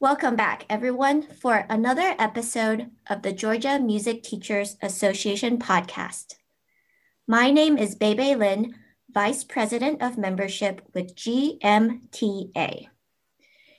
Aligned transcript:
Welcome 0.00 0.36
back, 0.36 0.64
everyone, 0.70 1.22
for 1.22 1.66
another 1.68 2.14
episode 2.20 2.92
of 3.08 3.22
the 3.22 3.32
Georgia 3.32 3.80
Music 3.80 4.22
Teachers 4.22 4.76
Association 4.80 5.58
podcast. 5.58 6.36
My 7.26 7.50
name 7.50 7.76
is 7.76 7.96
Bebe 7.96 8.36
Lin, 8.36 8.76
Vice 9.10 9.42
President 9.42 10.00
of 10.00 10.16
Membership 10.16 10.82
with 10.94 11.16
GMTA. 11.16 12.86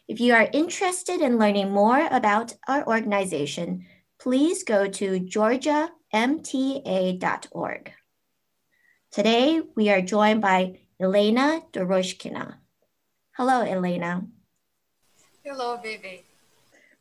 If 0.10 0.20
you 0.20 0.34
are 0.34 0.50
interested 0.52 1.21
in 1.21 1.39
learning 1.39 1.71
more 1.71 2.05
about 2.11 2.54
our 2.67 2.86
organization, 2.86 3.86
please 4.20 4.65
go 4.65 4.89
to 4.89 5.21
georgiamta.org. 5.21 7.93
Today, 9.09 9.61
we 9.73 9.89
are 9.89 10.01
joined 10.01 10.41
by 10.41 10.79
Elena 10.99 11.61
Doroshkina. 11.71 12.55
Hello, 13.38 13.61
Elena. 13.61 14.27
Hello, 15.44 15.78
Vivi. 15.78 16.26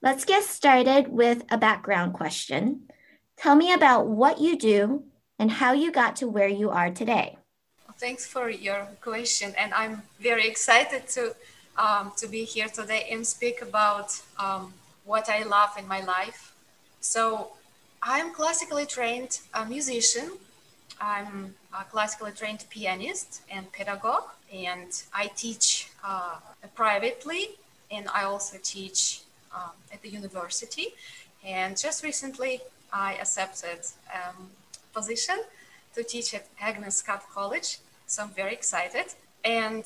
Let's 0.00 0.25
get 0.25 0.45
started 0.45 1.09
with 1.09 1.42
a 1.51 1.59
background 1.59 2.15
question. 2.15 2.88
Tell 3.37 3.56
me 3.56 3.73
about 3.73 4.06
what 4.06 4.41
you 4.41 4.56
do 4.56 5.02
and 5.41 5.51
how 5.51 5.73
you 5.73 5.91
got 5.91 6.15
to 6.16 6.29
where 6.29 6.48
you 6.48 6.70
are 6.70 6.91
today. 6.91 7.37
Thanks 7.98 8.27
for 8.27 8.48
your 8.48 8.87
question, 9.01 9.55
and 9.59 9.74
I'm 9.74 10.02
very 10.20 10.46
excited 10.46 11.09
to 11.09 11.34
um, 11.77 12.12
to 12.16 12.29
be 12.29 12.45
here 12.45 12.69
today 12.69 13.09
and 13.10 13.27
speak 13.27 13.60
about 13.60 14.20
um, 14.38 14.73
what 15.05 15.29
I 15.29 15.43
love 15.43 15.70
in 15.77 15.87
my 15.88 16.02
life. 16.05 16.52
So, 17.01 17.52
I'm 18.02 18.32
classically 18.32 18.87
trained 18.87 19.41
a 19.52 19.65
musician. 19.65 20.30
I'm 21.01 21.55
a 21.73 21.84
classically 21.84 22.32
trained 22.32 22.65
pianist 22.70 23.43
and 23.51 23.70
pedagogue, 23.73 24.30
and 24.52 24.91
I 25.12 25.27
teach 25.34 25.88
uh, 26.05 26.37
privately 26.74 27.59
and 27.91 28.09
I 28.15 28.24
also 28.24 28.56
teach 28.62 29.23
um, 29.55 29.73
at 29.92 30.02
the 30.02 30.09
university. 30.09 30.88
And 31.45 31.77
just 31.77 32.02
recently, 32.02 32.60
I 32.93 33.15
accepted 33.15 33.80
um, 34.12 34.51
position 34.93 35.37
to 35.95 36.02
teach 36.02 36.35
at 36.35 36.46
Agnes 36.60 36.96
Scott 36.96 37.24
College. 37.32 37.79
So 38.07 38.23
I'm 38.23 38.30
very 38.30 38.52
excited. 38.52 39.07
And 39.45 39.85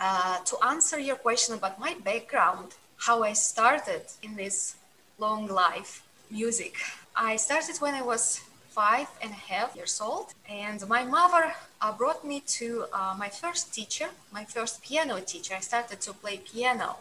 uh, 0.00 0.38
to 0.44 0.56
answer 0.64 0.98
your 0.98 1.16
question 1.16 1.54
about 1.54 1.78
my 1.78 1.94
background, 2.04 2.74
how 2.96 3.22
I 3.22 3.32
started 3.32 4.02
in 4.22 4.36
this 4.36 4.76
long 5.18 5.46
life 5.46 6.02
music, 6.30 6.76
I 7.16 7.36
started 7.36 7.76
when 7.78 7.94
I 7.94 8.02
was 8.02 8.40
five 8.70 9.06
and 9.22 9.30
a 9.30 9.42
half 9.52 9.76
years 9.76 10.00
old. 10.00 10.34
And 10.48 10.86
my 10.88 11.04
mother 11.04 11.54
uh, 11.80 11.92
brought 11.92 12.24
me 12.24 12.40
to 12.58 12.86
uh, 12.92 13.14
my 13.16 13.28
first 13.28 13.72
teacher, 13.72 14.08
my 14.32 14.44
first 14.44 14.82
piano 14.82 15.20
teacher. 15.20 15.54
I 15.54 15.60
started 15.60 16.00
to 16.00 16.12
play 16.12 16.38
piano 16.38 16.96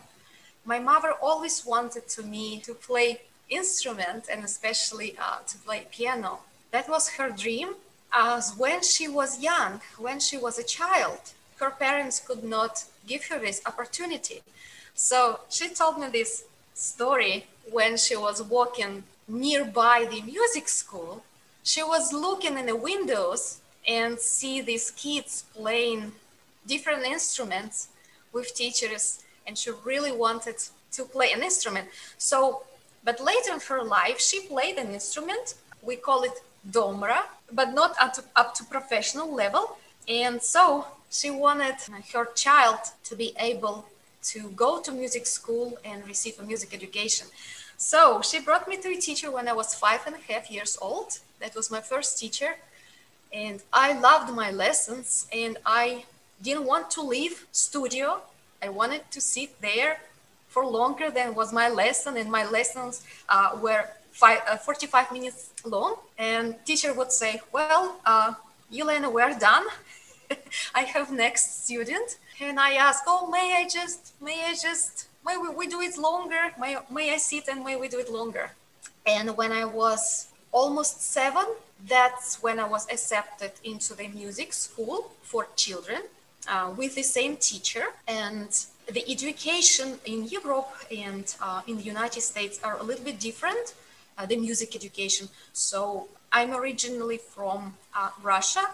my 0.65 0.79
mother 0.79 1.11
always 1.21 1.65
wanted 1.65 2.07
to 2.09 2.23
me 2.23 2.59
to 2.61 2.73
play 2.73 3.21
instrument 3.49 4.25
and 4.31 4.43
especially 4.43 5.15
uh, 5.19 5.39
to 5.47 5.57
play 5.57 5.87
piano. 5.91 6.39
That 6.71 6.89
was 6.89 7.09
her 7.09 7.29
dream. 7.29 7.75
As 8.13 8.55
when 8.57 8.81
she 8.83 9.07
was 9.07 9.41
young, 9.41 9.81
when 9.97 10.19
she 10.19 10.37
was 10.37 10.59
a 10.59 10.63
child, 10.63 11.19
her 11.59 11.71
parents 11.71 12.19
could 12.19 12.43
not 12.43 12.83
give 13.07 13.25
her 13.25 13.39
this 13.39 13.61
opportunity. 13.65 14.41
So 14.93 15.39
she 15.49 15.69
told 15.69 15.99
me 15.99 16.07
this 16.07 16.45
story 16.75 17.47
when 17.71 17.97
she 17.97 18.15
was 18.15 18.41
walking 18.41 19.03
nearby 19.27 20.07
the 20.09 20.21
music 20.21 20.67
school. 20.67 21.23
She 21.63 21.81
was 21.81 22.13
looking 22.13 22.57
in 22.57 22.67
the 22.67 22.75
windows 22.75 23.59
and 23.87 24.19
see 24.19 24.61
these 24.61 24.91
kids 24.91 25.45
playing 25.55 26.11
different 26.67 27.03
instruments 27.03 27.87
with 28.31 28.55
teachers 28.55 29.23
and 29.47 29.57
she 29.57 29.71
really 29.83 30.11
wanted 30.11 30.55
to 30.91 31.03
play 31.03 31.31
an 31.31 31.43
instrument. 31.43 31.87
So, 32.17 32.63
but 33.03 33.19
later 33.19 33.53
in 33.53 33.59
her 33.59 33.83
life, 33.83 34.19
she 34.19 34.41
played 34.41 34.77
an 34.77 34.89
instrument. 34.93 35.55
We 35.81 35.95
call 35.95 36.23
it 36.23 36.41
domra, 36.69 37.23
but 37.51 37.73
not 37.73 37.95
up 37.99 38.13
to, 38.13 38.23
up 38.35 38.55
to 38.55 38.63
professional 38.63 39.33
level. 39.33 39.77
And 40.07 40.41
so 40.41 40.87
she 41.09 41.29
wanted 41.29 41.75
her 42.13 42.25
child 42.35 42.79
to 43.03 43.15
be 43.15 43.33
able 43.39 43.85
to 44.23 44.49
go 44.55 44.81
to 44.81 44.91
music 44.91 45.25
school 45.25 45.77
and 45.83 46.05
receive 46.07 46.39
a 46.39 46.43
music 46.43 46.73
education. 46.73 47.27
So 47.77 48.21
she 48.21 48.39
brought 48.39 48.67
me 48.67 48.77
to 48.77 48.89
a 48.89 48.95
teacher 48.95 49.29
when 49.29 49.47
I 49.47 49.53
was 49.53 49.75
five 49.75 50.01
and 50.05 50.15
a 50.15 50.33
half 50.33 50.49
years 50.49 50.77
old. 50.81 51.19
That 51.39 51.55
was 51.55 51.69
my 51.69 51.81
first 51.81 52.17
teacher. 52.17 52.55
And 53.33 53.61
I 53.73 53.99
loved 53.99 54.33
my 54.33 54.51
lessons 54.51 55.27
and 55.33 55.57
I 55.65 56.05
didn't 56.41 56.65
want 56.65 56.91
to 56.91 57.01
leave 57.01 57.45
studio 57.51 58.21
I 58.63 58.69
wanted 58.69 59.03
to 59.11 59.19
sit 59.19 59.59
there 59.61 59.97
for 60.47 60.65
longer 60.65 61.11
than 61.11 61.35
was 61.35 61.51
my 61.51 61.67
lesson, 61.67 62.15
and 62.15 62.31
my 62.31 62.45
lessons 62.45 63.03
uh, 63.27 63.57
were 63.61 63.83
five, 64.11 64.39
uh, 64.47 64.55
45 64.55 65.11
minutes 65.11 65.51
long. 65.65 65.95
And 66.17 66.55
teacher 66.63 66.93
would 66.93 67.11
say, 67.11 67.41
"Well, 67.51 67.83
uh, 68.05 68.33
Elena, 68.79 69.09
we're 69.09 69.37
done. 69.37 69.65
I 70.81 70.83
have 70.93 71.11
next 71.11 71.65
student." 71.65 72.09
And 72.39 72.57
I 72.57 72.71
ask, 72.87 73.03
"Oh, 73.05 73.21
may 73.37 73.47
I 73.61 73.63
just, 73.67 74.01
may 74.21 74.39
I 74.49 74.53
just, 74.67 75.07
may 75.25 75.35
we, 75.43 75.49
we 75.59 75.65
do 75.67 75.81
it 75.81 75.97
longer? 75.97 76.43
May, 76.57 76.77
may 76.97 77.07
I 77.15 77.17
sit 77.17 77.45
and 77.51 77.65
may 77.65 77.75
we 77.75 77.87
do 77.89 77.99
it 77.99 78.09
longer?" 78.19 78.45
And 79.05 79.35
when 79.39 79.51
I 79.51 79.65
was 79.65 80.27
almost 80.53 80.95
seven, 81.17 81.47
that's 81.95 82.41
when 82.41 82.57
I 82.59 82.67
was 82.75 82.83
accepted 82.95 83.51
into 83.71 83.93
the 83.93 84.07
music 84.07 84.53
school 84.53 85.11
for 85.21 85.47
children 85.57 86.03
uh, 86.49 86.71
with 86.75 86.95
the 86.95 87.03
same 87.03 87.37
teacher. 87.37 87.85
And 88.07 88.49
the 88.91 89.03
education 89.09 89.99
in 90.05 90.25
Europe 90.27 90.73
and 90.91 91.33
uh, 91.41 91.61
in 91.67 91.77
the 91.77 91.83
United 91.83 92.21
States 92.21 92.59
are 92.63 92.77
a 92.77 92.83
little 92.83 93.05
bit 93.05 93.19
different, 93.19 93.73
uh, 94.17 94.25
the 94.25 94.37
music 94.37 94.75
education. 94.75 95.29
So 95.53 96.07
I'm 96.31 96.53
originally 96.53 97.17
from 97.17 97.75
uh, 97.95 98.09
Russia, 98.21 98.65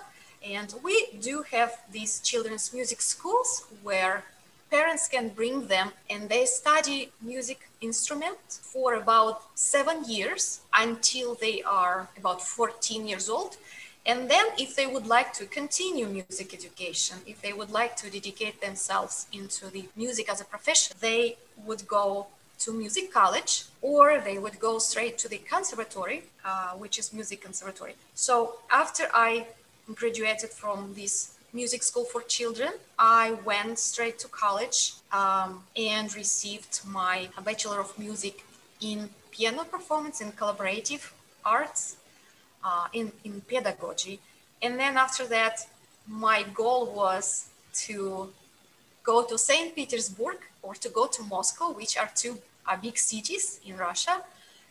and 0.45 0.73
we 0.83 1.07
do 1.21 1.43
have 1.51 1.79
these 1.91 2.19
children's 2.21 2.73
music 2.73 3.01
schools 3.01 3.65
where 3.83 4.23
parents 4.71 5.07
can 5.07 5.29
bring 5.29 5.67
them 5.67 5.91
and 6.09 6.29
they 6.29 6.45
study 6.45 7.11
music 7.21 7.67
instrument 7.81 8.37
for 8.47 8.95
about 8.95 9.41
seven 9.55 10.03
years 10.05 10.61
until 10.77 11.35
they 11.35 11.61
are 11.63 12.07
about 12.17 12.41
14 12.41 13.07
years 13.07 13.29
old 13.29 13.57
and 14.09 14.19
then 14.33 14.45
if 14.57 14.75
they 14.75 14.87
would 14.87 15.05
like 15.05 15.31
to 15.33 15.45
continue 15.45 16.07
music 16.07 16.47
education, 16.59 17.17
if 17.27 17.37
they 17.43 17.53
would 17.53 17.71
like 17.81 17.93
to 17.97 18.09
dedicate 18.09 18.59
themselves 18.59 19.27
into 19.39 19.67
the 19.75 19.83
music 19.95 20.25
as 20.33 20.41
a 20.41 20.45
profession, 20.45 20.97
they 20.99 21.37
would 21.67 21.87
go 21.87 22.25
to 22.63 22.73
music 22.73 23.13
college 23.13 23.53
or 23.83 24.19
they 24.19 24.39
would 24.43 24.57
go 24.59 24.79
straight 24.79 25.15
to 25.19 25.27
the 25.33 25.37
conservatory, 25.53 26.23
uh, 26.43 26.71
which 26.81 26.97
is 26.97 27.13
music 27.13 27.39
conservatory. 27.47 27.93
So 28.15 28.33
after 28.83 29.05
I 29.13 29.45
graduated 29.93 30.49
from 30.61 30.95
this 30.95 31.13
music 31.53 31.83
school 31.83 32.05
for 32.05 32.21
children, 32.37 32.71
I 32.97 33.25
went 33.51 33.77
straight 33.77 34.17
to 34.23 34.27
college 34.27 34.79
um, 35.11 35.61
and 35.77 36.07
received 36.15 36.81
my 36.87 37.29
Bachelor 37.45 37.79
of 37.79 37.97
Music 37.99 38.43
in 38.81 39.09
piano 39.31 39.65
performance 39.65 40.19
and 40.19 40.35
collaborative 40.35 41.11
arts 41.45 41.95
uh, 42.63 42.87
in, 42.93 43.11
in 43.23 43.41
pedagogy. 43.41 44.19
And 44.61 44.79
then 44.79 44.97
after 44.97 45.25
that, 45.27 45.67
my 46.07 46.43
goal 46.53 46.87
was 46.87 47.49
to 47.85 48.29
go 49.03 49.23
to 49.23 49.37
St. 49.37 49.75
Petersburg 49.75 50.37
or 50.61 50.73
to 50.75 50.89
go 50.89 51.07
to 51.07 51.23
Moscow, 51.23 51.71
which 51.71 51.97
are 51.97 52.09
two 52.15 52.39
uh, 52.67 52.75
big 52.75 52.97
cities 52.97 53.59
in 53.65 53.77
Russia, 53.77 54.21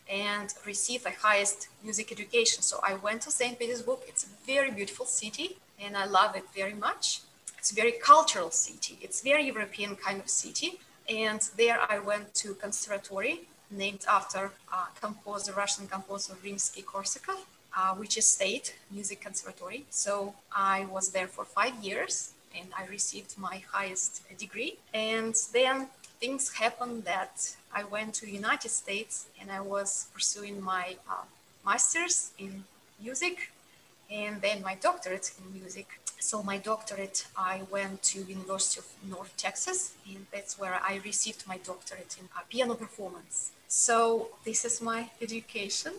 and 0.09 0.53
receive 0.65 1.03
the 1.03 1.11
highest 1.11 1.67
music 1.83 2.11
education. 2.11 2.61
So 2.63 2.79
I 2.83 2.95
went 2.95 3.21
to 3.23 3.31
St. 3.31 3.57
Petersburg. 3.57 3.99
It's 4.07 4.23
a 4.25 4.29
very 4.45 4.71
beautiful 4.71 5.05
city, 5.05 5.57
and 5.81 5.95
I 5.95 6.05
love 6.05 6.35
it 6.35 6.45
very 6.55 6.73
much. 6.73 7.21
It's 7.57 7.71
a 7.71 7.75
very 7.75 7.91
cultural 7.91 8.51
city. 8.51 8.97
It's 9.01 9.21
very 9.21 9.45
European 9.45 9.95
kind 9.95 10.19
of 10.19 10.29
city. 10.29 10.79
And 11.09 11.41
there 11.57 11.79
I 11.89 11.99
went 11.99 12.33
to 12.35 12.53
conservatory 12.53 13.41
named 13.71 14.05
after 14.07 14.51
uh, 14.71 14.85
composer, 15.01 15.53
Russian 15.53 15.87
composer 15.87 16.33
Rimsky-Korsakov 16.43 17.39
uh, 17.79 17.93
which 18.01 18.17
is 18.17 18.25
state 18.27 18.75
music 18.91 19.19
conservatory. 19.21 19.85
So 19.89 20.33
I 20.51 20.77
was 20.95 21.05
there 21.15 21.29
for 21.35 21.45
five 21.45 21.75
years 21.89 22.13
and 22.57 22.67
I 22.81 22.83
received 22.97 23.31
my 23.37 23.57
highest 23.75 24.11
degree. 24.37 24.73
And 24.93 25.33
then 25.53 25.87
things 26.19 26.43
happened 26.63 27.05
that 27.05 27.55
I 27.79 27.83
went 27.95 28.11
to 28.15 28.23
United 28.43 28.71
States 28.83 29.27
and 29.39 29.47
I 29.59 29.61
was 29.61 29.89
pursuing 30.13 30.55
my 30.61 30.85
uh, 31.09 31.25
master's 31.65 32.31
in 32.37 32.51
music 33.01 33.35
and 34.11 34.41
then 34.41 34.57
my 34.69 34.75
doctorate 34.87 35.31
in 35.39 35.45
music. 35.61 35.87
So 36.19 36.43
my 36.43 36.57
doctorate, 36.57 37.19
I 37.37 37.61
went 37.71 38.03
to 38.11 38.19
University 38.39 38.79
of 38.83 38.87
North 39.09 39.33
Texas, 39.37 39.93
and 40.05 40.25
that's 40.33 40.59
where 40.59 40.77
I 40.91 40.99
received 41.05 41.47
my 41.47 41.57
doctorate 41.71 42.17
in 42.19 42.25
uh, 42.35 42.41
piano 42.49 42.73
performance. 42.75 43.51
So 43.69 44.29
this 44.43 44.65
is 44.65 44.81
my 44.81 45.01
education. 45.21 45.93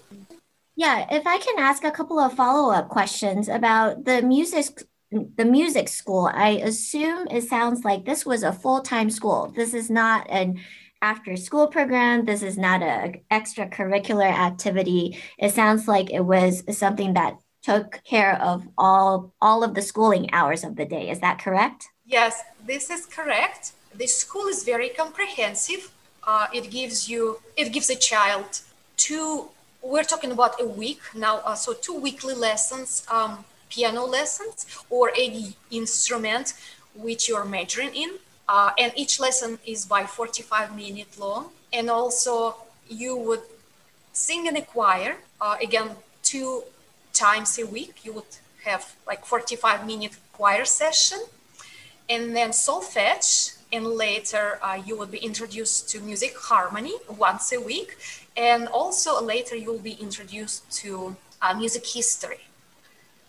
Yeah, 0.77 1.07
if 1.11 1.27
I 1.27 1.39
can 1.39 1.59
ask 1.59 1.85
a 1.85 1.91
couple 1.91 2.19
of 2.19 2.35
follow-up 2.35 2.89
questions 2.89 3.49
about 3.49 4.05
the 4.05 4.23
music 4.23 4.83
the 5.11 5.45
music 5.45 5.89
school, 5.89 6.31
I 6.33 6.51
assume 6.63 7.27
it 7.29 7.43
sounds 7.43 7.85
like 7.85 8.05
this 8.05 8.25
was 8.25 8.45
a 8.45 8.53
full-time 8.53 9.11
school. 9.11 9.53
This 9.57 9.75
is 9.75 9.91
not 9.91 10.31
an 10.31 10.61
after 11.03 11.37
school 11.37 11.67
program. 11.67 12.25
This 12.27 12.43
is 12.43 12.57
not 12.57 12.81
an 12.83 13.21
extracurricular 13.31 14.31
activity. 14.31 15.19
It 15.39 15.53
sounds 15.53 15.89
like 15.89 16.13
it 16.13 16.25
was 16.25 16.63
something 16.79 17.15
that 17.15 17.39
took 17.63 18.01
care 18.05 18.41
of 18.41 18.67
all 18.79 19.35
all 19.41 19.63
of 19.65 19.75
the 19.75 19.83
schooling 19.83 20.33
hours 20.33 20.65
of 20.65 20.77
the 20.77 20.87
day. 20.87 21.11
Is 21.11 21.21
that 21.21 21.39
correct? 21.39 21.87
Yes, 22.07 22.43
this 22.65 22.91
is 22.91 23.07
correct. 23.07 23.73
The 23.95 24.07
school 24.07 24.47
is 24.47 24.65
very 24.65 24.91
comprehensive. 24.91 25.91
Uh, 26.23 26.47
it 26.55 26.71
gives 26.71 27.09
you 27.09 27.41
it 27.57 27.73
gives 27.73 27.91
a 27.91 27.97
child 27.97 28.61
two. 28.97 29.51
We're 29.83 30.05
talking 30.05 30.31
about 30.31 30.61
a 30.61 30.67
week 30.67 31.01
now, 31.15 31.39
uh, 31.39 31.55
so 31.55 31.73
two 31.73 31.95
weekly 31.95 32.35
lessons, 32.35 33.07
um, 33.11 33.45
piano 33.71 34.05
lessons, 34.05 34.67
or 34.91 35.11
any 35.19 35.57
instrument 35.71 36.53
which 36.95 37.29
you're 37.29 37.45
majoring 37.45 37.95
in. 37.95 38.11
Uh, 38.49 38.73
and 38.79 38.93
each 38.95 39.21
lesson 39.21 39.59
is 39.65 39.87
by 39.87 40.05
45 40.05 40.77
minutes 40.77 41.19
long. 41.19 41.51
And 41.73 41.89
also, 41.89 42.57
you 42.89 43.17
would 43.17 43.43
sing 44.13 44.47
in 44.47 44.57
a 44.57 44.63
choir. 44.63 45.17
Uh, 45.41 45.57
again, 45.63 45.91
two 46.23 46.65
times 47.13 47.59
a 47.59 47.67
week 47.67 48.05
you 48.05 48.13
would 48.13 48.33
have 48.65 48.95
like 49.07 49.25
45 49.25 49.87
minute 49.87 50.17
choir 50.33 50.65
session 50.65 51.19
and 52.09 52.37
then 52.37 52.51
solfege 52.51 53.57
and 53.73 53.87
later 53.87 54.59
uh, 54.63 54.81
you 54.87 54.97
will 54.97 55.07
be 55.07 55.19
introduced 55.19 55.89
to 55.89 56.01
music 56.01 56.35
harmony 56.37 56.95
once 57.19 57.53
a 57.53 57.61
week 57.61 57.97
and 58.37 58.69
also 58.69 59.23
later 59.23 59.57
you'll 59.57 59.79
be 59.79 59.93
introduced 59.93 60.71
to 60.71 61.17
uh, 61.43 61.55
music 61.55 61.87
history 61.87 62.41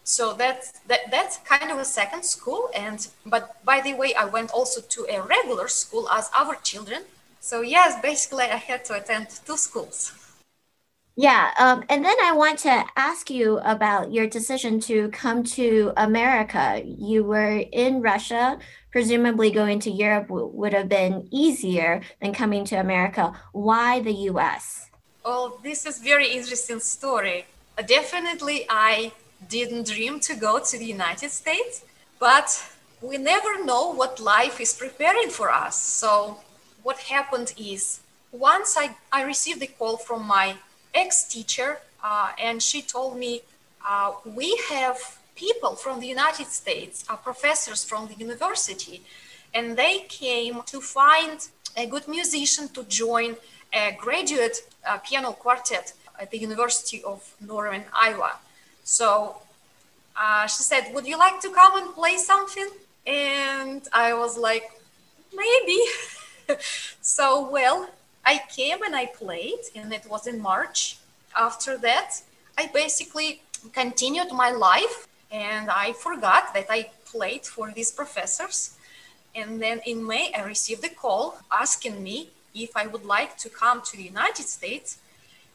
so 0.04 0.34
that's 0.34 0.80
that, 0.88 1.00
that's 1.12 1.38
kind 1.38 1.72
of 1.72 1.78
a 1.78 1.86
second 1.86 2.24
school 2.24 2.70
and 2.76 3.08
but 3.26 3.64
by 3.64 3.82
the 3.82 3.94
way 3.94 4.14
i 4.16 4.26
went 4.26 4.52
also 4.52 4.82
to 4.82 5.06
a 5.10 5.22
regular 5.22 5.68
school 5.68 6.10
as 6.10 6.30
our 6.36 6.56
children 6.56 7.04
so 7.40 7.62
yes 7.62 8.00
basically 8.02 8.46
i 8.46 8.58
had 8.58 8.84
to 8.84 8.94
attend 8.94 9.28
two 9.46 9.58
schools 9.58 10.14
yeah. 11.18 11.52
Um, 11.60 11.84
and 11.90 12.06
then 12.06 12.16
I 12.24 12.32
want 12.32 12.60
to 12.60 12.86
ask 12.96 13.30
you 13.30 13.60
about 13.60 14.14
your 14.14 14.28
decision 14.28 14.80
to 14.82 15.10
come 15.10 15.44
to 15.44 15.92
America. 15.98 16.82
You 16.86 17.24
were 17.26 17.58
in 17.72 18.02
Russia, 18.02 18.58
presumably 18.92 19.52
going 19.52 19.80
to 19.82 19.92
Europe 19.92 20.30
w- 20.30 20.48
would 20.54 20.74
have 20.74 20.88
been 20.88 21.28
easier 21.30 22.02
than 22.22 22.34
coming 22.34 22.64
to 22.66 22.76
America. 22.78 23.34
Why 23.52 24.00
the 24.00 24.14
US? 24.32 24.91
Oh, 25.24 25.60
this 25.62 25.86
is 25.86 26.00
very 26.00 26.30
interesting 26.32 26.80
story. 26.80 27.46
Uh, 27.78 27.84
definitely, 27.84 28.66
I 28.68 29.12
didn't 29.48 29.86
dream 29.88 30.20
to 30.22 30.36
go 30.36 30.58
to 30.58 30.78
the 30.80 30.86
United 30.86 31.30
States, 31.30 31.84
but 32.20 32.48
we 33.02 33.18
never 33.18 33.64
know 33.64 33.94
what 33.94 34.20
life 34.20 34.60
is 34.60 34.74
preparing 34.74 35.30
for 35.30 35.52
us. 35.52 35.80
So, 35.80 36.40
what 36.82 36.98
happened 36.98 37.54
is 37.56 38.00
once 38.32 38.76
I, 38.76 38.96
I 39.12 39.22
received 39.22 39.62
a 39.62 39.68
call 39.68 39.98
from 39.98 40.26
my 40.26 40.56
ex-teacher, 40.96 41.78
uh, 42.04 42.32
and 42.42 42.62
she 42.64 42.82
told 42.82 43.16
me, 43.16 43.42
uh, 43.88 44.14
we 44.26 44.60
have 44.72 45.20
people 45.36 45.76
from 45.76 46.00
the 46.00 46.08
United 46.08 46.48
States, 46.48 47.06
uh, 47.08 47.16
professors 47.16 47.84
from 47.84 48.08
the 48.08 48.16
university, 48.16 49.04
and 49.54 49.78
they 49.78 50.00
came 50.10 50.64
to 50.64 50.82
find 50.82 51.48
a 51.78 51.86
good 51.86 52.08
musician 52.08 52.70
to 52.70 52.84
join 52.86 53.36
a 53.74 53.96
graduate 53.98 54.58
uh, 54.88 54.98
piano 54.98 55.32
quartet 55.32 55.94
at 56.20 56.32
the 56.32 56.38
University 56.38 57.04
of 57.04 57.36
Northern 57.40 57.84
Iowa. 57.94 58.34
So 58.84 59.38
uh, 60.20 60.48
she 60.48 60.64
said, 60.64 60.94
Would 60.94 61.08
you 61.08 61.18
like 61.18 61.40
to 61.42 61.50
come 61.50 61.78
and 61.82 61.94
play 61.94 62.18
something? 62.18 62.70
And 63.08 63.82
I 63.94 64.14
was 64.14 64.38
like, 64.38 64.72
Maybe. 65.34 65.80
so, 67.02 67.50
well, 67.50 67.90
I 68.26 68.42
came 68.50 68.84
and 68.84 68.96
I 68.96 69.08
played, 69.08 69.60
and 69.76 69.92
it 69.94 70.06
was 70.10 70.28
in 70.28 70.42
March. 70.42 70.98
After 71.38 71.78
that, 71.78 72.22
I 72.58 72.68
basically 72.74 73.42
continued 73.72 74.32
my 74.32 74.52
life 74.52 75.08
and 75.32 75.70
I 75.70 75.94
forgot 75.94 76.54
that 76.54 76.66
I 76.70 76.90
played 77.06 77.46
for 77.46 77.72
these 77.72 77.92
professors. 77.92 78.76
And 79.34 79.62
then 79.62 79.82
in 79.86 80.06
May, 80.06 80.32
I 80.38 80.44
received 80.44 80.84
a 80.84 80.90
call 80.90 81.38
asking 81.52 82.04
me 82.04 82.30
if 82.54 82.76
I 82.76 82.88
would 82.88 83.06
like 83.06 83.38
to 83.38 83.50
come 83.50 83.82
to 83.82 83.98
the 83.98 84.04
United 84.04 84.48
States 84.48 84.98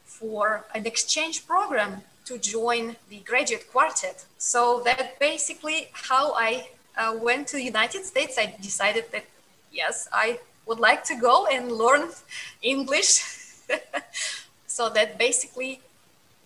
for 0.05 0.65
an 0.73 0.85
exchange 0.85 1.45
program 1.45 2.01
to 2.25 2.37
join 2.37 2.95
the 3.09 3.19
graduate 3.19 3.71
quartet. 3.71 4.25
So 4.37 4.81
that 4.85 5.19
basically 5.19 5.89
how 5.93 6.33
I 6.33 6.69
uh, 6.97 7.15
went 7.21 7.47
to 7.49 7.57
the 7.57 7.63
United 7.63 8.05
States. 8.05 8.37
I 8.37 8.55
decided 8.61 9.05
that 9.11 9.25
yes, 9.71 10.07
I 10.11 10.39
would 10.65 10.79
like 10.79 11.03
to 11.05 11.15
go 11.15 11.47
and 11.47 11.71
learn 11.71 12.09
English. 12.61 13.23
so 14.67 14.89
that 14.89 15.17
basically 15.17 15.81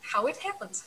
how 0.01 0.27
it 0.27 0.37
happened. 0.37 0.81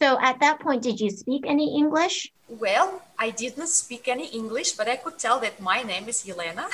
So 0.00 0.18
at 0.20 0.40
that 0.40 0.60
point, 0.60 0.82
did 0.82 1.00
you 1.00 1.10
speak 1.10 1.44
any 1.46 1.76
English? 1.76 2.30
Well, 2.48 3.02
I 3.18 3.30
didn't 3.30 3.68
speak 3.68 4.06
any 4.08 4.26
English, 4.26 4.72
but 4.72 4.88
I 4.88 4.96
could 4.96 5.18
tell 5.18 5.40
that 5.40 5.60
my 5.60 5.82
name 5.82 6.08
is 6.08 6.24
Yelena 6.24 6.66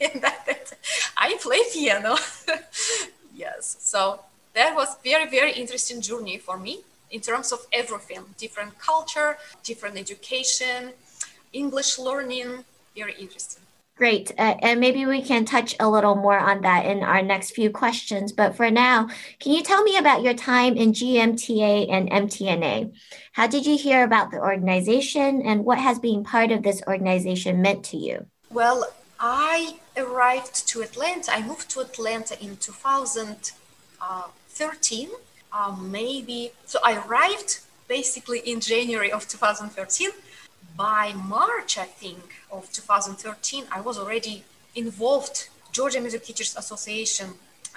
and 0.00 0.22
that, 0.22 0.46
that 0.46 0.72
I 1.18 1.36
play 1.40 1.60
piano. 1.72 2.16
yes, 3.34 3.76
so 3.80 4.20
that 4.54 4.74
was 4.74 4.96
very, 5.02 5.28
very 5.28 5.52
interesting 5.52 6.00
journey 6.00 6.38
for 6.38 6.56
me 6.56 6.80
in 7.10 7.20
terms 7.20 7.52
of 7.52 7.66
everything, 7.72 8.24
different 8.38 8.78
culture, 8.78 9.36
different 9.64 9.98
education, 9.98 10.92
English 11.52 11.98
learning, 11.98 12.64
very 12.96 13.14
interesting. 13.14 13.62
Great. 13.96 14.30
Uh, 14.38 14.54
and 14.62 14.78
maybe 14.78 15.06
we 15.06 15.20
can 15.20 15.44
touch 15.44 15.74
a 15.80 15.90
little 15.90 16.14
more 16.14 16.38
on 16.38 16.60
that 16.60 16.86
in 16.86 17.02
our 17.02 17.20
next 17.20 17.50
few 17.50 17.68
questions. 17.68 18.30
But 18.30 18.54
for 18.54 18.70
now, 18.70 19.08
can 19.40 19.50
you 19.50 19.62
tell 19.64 19.82
me 19.82 19.96
about 19.96 20.22
your 20.22 20.34
time 20.34 20.76
in 20.76 20.92
GMTA 20.92 21.90
and 21.90 22.08
MTNA? 22.08 22.92
How 23.32 23.48
did 23.48 23.66
you 23.66 23.76
hear 23.76 24.04
about 24.04 24.30
the 24.30 24.38
organization 24.38 25.42
and 25.42 25.64
what 25.64 25.78
has 25.78 25.98
being 25.98 26.22
part 26.22 26.52
of 26.52 26.62
this 26.62 26.80
organization 26.86 27.60
meant 27.60 27.84
to 27.86 27.96
you? 27.96 28.26
Well, 28.50 28.86
I 29.20 29.78
arrived 29.96 30.68
to 30.68 30.82
Atlanta. 30.82 31.32
I 31.32 31.42
moved 31.42 31.68
to 31.70 31.80
Atlanta 31.80 32.40
in 32.42 32.56
2013, 32.56 35.08
uh, 35.52 35.76
maybe. 35.80 36.52
So 36.66 36.78
I 36.84 36.98
arrived 36.98 37.60
basically 37.88 38.40
in 38.40 38.60
January 38.60 39.10
of 39.10 39.26
2013 39.26 40.10
by 40.78 41.12
March, 41.12 41.76
I 41.76 41.84
think, 41.84 42.36
of 42.52 42.72
2013, 42.72 43.64
I 43.72 43.80
was 43.80 43.98
already 43.98 44.44
involved. 44.76 45.48
Georgia 45.72 46.00
Music 46.00 46.24
Teachers 46.24 46.56
Association, 46.56 47.30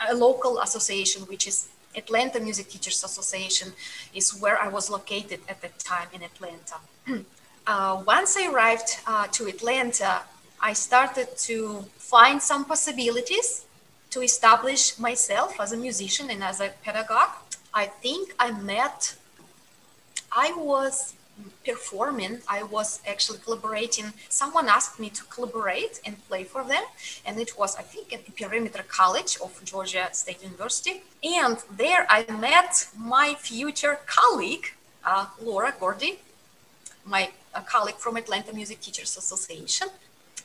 a 0.09 0.13
local 0.13 0.59
association, 0.59 1.23
which 1.23 1.47
is 1.47 1.69
Atlanta 1.95 2.39
Music 2.39 2.69
Teachers 2.69 3.03
Association, 3.03 3.73
is 4.13 4.39
where 4.39 4.61
I 4.61 4.67
was 4.67 4.89
located 4.89 5.39
at 5.49 5.61
that 5.61 5.79
time 5.79 6.07
in 6.13 6.21
Atlanta. 6.21 6.77
uh, 7.67 8.03
once 8.05 8.37
I 8.37 8.51
arrived 8.51 8.99
uh, 9.07 9.27
to 9.27 9.47
Atlanta, 9.47 10.21
I 10.63 10.73
started 10.73 11.35
to 11.49 11.85
find 11.97 12.39
some 12.41 12.65
possibilities 12.65 13.65
to 14.11 14.21
establish 14.21 14.99
myself 14.99 15.59
as 15.59 15.71
a 15.71 15.77
musician 15.77 16.29
and 16.29 16.43
as 16.43 16.61
a 16.61 16.69
pedagogue. 16.83 17.33
I 17.73 17.85
think 17.87 18.35
I 18.37 18.51
met, 18.51 19.15
I 20.31 20.53
was 20.55 21.13
performing, 21.65 22.41
I 22.47 22.61
was 22.61 22.99
actually 23.07 23.39
collaborating. 23.39 24.13
Someone 24.29 24.67
asked 24.69 24.99
me 24.99 25.09
to 25.09 25.23
collaborate 25.23 25.99
and 26.05 26.13
play 26.27 26.43
for 26.43 26.63
them, 26.63 26.83
and 27.25 27.39
it 27.39 27.57
was, 27.57 27.75
I 27.75 27.81
think, 27.81 28.13
at 28.13 28.25
the 28.25 28.31
Perimeter 28.31 28.83
College 28.87 29.37
of 29.41 29.59
Georgia 29.63 30.09
State 30.11 30.43
University. 30.43 31.01
And 31.23 31.57
there 31.75 32.05
I 32.07 32.29
met 32.31 32.87
my 32.95 33.33
future 33.39 33.99
colleague, 34.05 34.73
uh, 35.03 35.25
Laura 35.41 35.73
Gordy, 35.79 36.19
my 37.05 37.31
colleague 37.65 37.95
from 37.97 38.17
Atlanta 38.17 38.53
Music 38.53 38.79
Teachers 38.79 39.17
Association. 39.17 39.87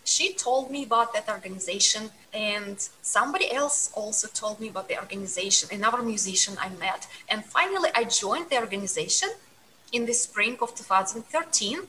She 0.06 0.32
told 0.32 0.70
me 0.70 0.84
about 0.84 1.12
that 1.14 1.28
organization, 1.28 2.10
and 2.32 2.78
somebody 3.02 3.52
else 3.52 3.90
also 3.92 4.28
told 4.28 4.60
me 4.60 4.68
about 4.68 4.88
the 4.88 4.98
organization, 4.98 5.68
another 5.72 6.02
musician 6.02 6.54
I 6.58 6.68
met. 6.86 7.06
And 7.28 7.44
finally, 7.44 7.90
I 7.94 8.04
joined 8.04 8.48
the 8.50 8.58
organization 8.58 9.30
in 9.92 10.06
the 10.06 10.14
spring 10.14 10.56
of 10.62 10.75
2013 10.75 11.80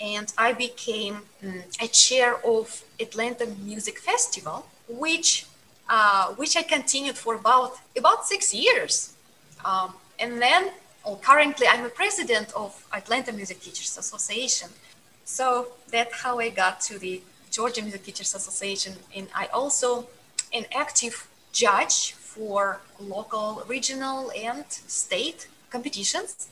and 0.00 0.32
I 0.36 0.52
became 0.52 1.22
um, 1.42 1.62
a 1.80 1.88
chair 1.88 2.36
of 2.44 2.82
Atlanta 3.00 3.46
Music 3.64 3.98
Festival, 3.98 4.66
which 4.88 5.46
uh, 5.88 6.34
which 6.34 6.56
I 6.56 6.62
continued 6.62 7.16
for 7.16 7.34
about 7.36 7.78
about 7.96 8.26
six 8.26 8.52
years, 8.52 9.14
um, 9.64 9.94
and 10.18 10.42
then 10.42 10.70
well, 11.04 11.20
currently 11.22 11.66
I'm 11.68 11.84
a 11.84 11.88
president 11.88 12.52
of 12.54 12.84
Atlanta 12.92 13.32
Music 13.32 13.60
Teachers 13.60 13.96
Association. 13.96 14.68
So 15.24 15.68
that's 15.90 16.22
how 16.22 16.38
I 16.38 16.50
got 16.50 16.80
to 16.82 16.98
the 16.98 17.20
Georgia 17.56 17.80
Music 17.80 18.04
Teachers 18.04 18.34
Association, 18.34 18.92
and 19.16 19.28
I 19.34 19.46
also 19.46 20.08
an 20.52 20.66
active 20.74 21.26
judge 21.52 22.12
for 22.12 22.80
local, 23.00 23.62
regional, 23.66 24.30
and 24.36 24.66
state 24.68 25.48
competitions 25.70 26.48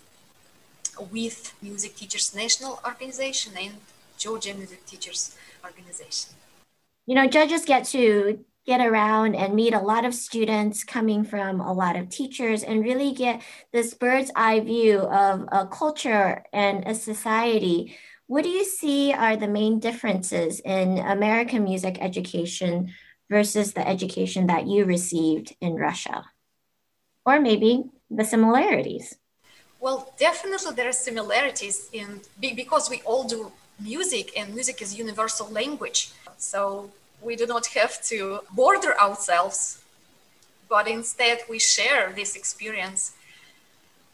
with 1.13 1.53
Music 1.61 1.95
Teachers 1.95 2.35
National 2.35 2.81
Organization 2.87 3.53
and 3.61 3.75
Georgia 4.17 4.55
Music 4.55 4.87
Teachers 4.87 5.37
Organization. 5.63 6.31
You 7.05 7.17
know, 7.17 7.27
judges 7.27 7.67
get 7.67 7.85
to 7.89 8.43
get 8.65 8.81
around 8.81 9.35
and 9.35 9.55
meet 9.55 9.75
a 9.75 9.81
lot 9.81 10.07
of 10.07 10.15
students 10.15 10.85
coming 10.85 11.23
from 11.23 11.61
a 11.61 11.75
lot 11.75 11.97
of 11.97 12.09
teachers 12.09 12.63
and 12.63 12.83
really 12.83 13.13
get 13.13 13.43
this 13.73 13.93
bird's 13.93 14.31
eye 14.35 14.61
view 14.61 15.01
of 15.01 15.47
a 15.53 15.67
culture 15.67 16.43
and 16.55 16.83
a 16.87 16.95
society. 16.95 17.95
What 18.27 18.45
do 18.45 18.49
you 18.49 18.65
see 18.65 19.13
are 19.13 19.37
the 19.37 19.49
main 19.49 19.81
differences 19.81 20.61
in 20.61 20.99
American 20.99 21.65
music 21.65 21.99
education 22.01 22.93
versus 23.29 23.75
the 23.75 23.87
education 23.87 24.47
that 24.47 24.67
you 24.67 24.87
received 24.87 25.55
in 25.61 25.75
Russia? 25.75 26.25
Or 27.27 27.39
maybe 27.39 27.85
the 28.11 28.25
similarities? 28.25 29.17
Well, 29.79 30.15
definitely 30.19 30.75
there 30.75 30.89
are 30.89 30.93
similarities 30.93 31.91
in 31.93 32.23
because 32.41 32.89
we 32.89 33.03
all 33.05 33.25
do 33.25 33.53
music 33.79 34.33
and 34.39 34.55
music 34.55 34.81
is 34.81 34.99
universal 34.99 35.51
language. 35.51 36.13
So 36.39 36.91
we 37.21 37.37
do 37.37 37.47
not 37.47 37.67
have 37.79 38.03
to 38.05 38.41
border 38.53 38.99
ourselves, 38.99 39.83
but 40.69 40.89
instead 40.89 41.41
we 41.51 41.59
share 41.59 42.13
this 42.17 42.37
experience. 42.37 43.13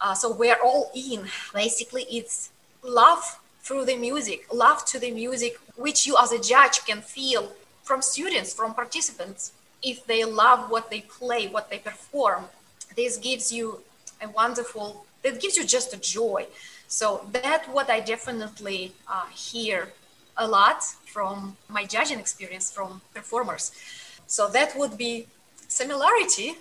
Uh, 0.00 0.14
so 0.14 0.32
we're 0.32 0.60
all 0.64 0.90
in. 0.94 1.28
Basically, 1.54 2.02
it's 2.10 2.50
love 2.82 3.39
through 3.70 3.84
the 3.84 3.96
music, 3.96 4.40
love 4.52 4.84
to 4.84 4.98
the 4.98 5.12
music, 5.12 5.52
which 5.76 6.04
you 6.04 6.16
as 6.20 6.32
a 6.32 6.40
judge 6.40 6.84
can 6.84 7.00
feel 7.00 7.52
from 7.84 8.02
students, 8.02 8.52
from 8.52 8.74
participants. 8.74 9.52
If 9.80 10.04
they 10.10 10.24
love 10.24 10.72
what 10.72 10.90
they 10.90 11.02
play, 11.02 11.46
what 11.46 11.70
they 11.70 11.78
perform, 11.78 12.46
this 12.96 13.16
gives 13.16 13.52
you 13.52 13.78
a 14.20 14.28
wonderful, 14.28 15.06
that 15.22 15.40
gives 15.40 15.56
you 15.56 15.64
just 15.64 15.94
a 15.94 16.00
joy. 16.00 16.48
So 16.88 17.06
that's 17.30 17.68
what 17.68 17.88
I 17.88 18.00
definitely 18.00 18.90
uh, 19.06 19.26
hear 19.26 19.92
a 20.36 20.48
lot 20.48 20.82
from 21.14 21.56
my 21.68 21.84
judging 21.84 22.18
experience 22.18 22.72
from 22.72 23.00
performers. 23.14 23.70
So 24.26 24.48
that 24.48 24.76
would 24.76 24.98
be 24.98 25.28
similarity. 25.68 26.56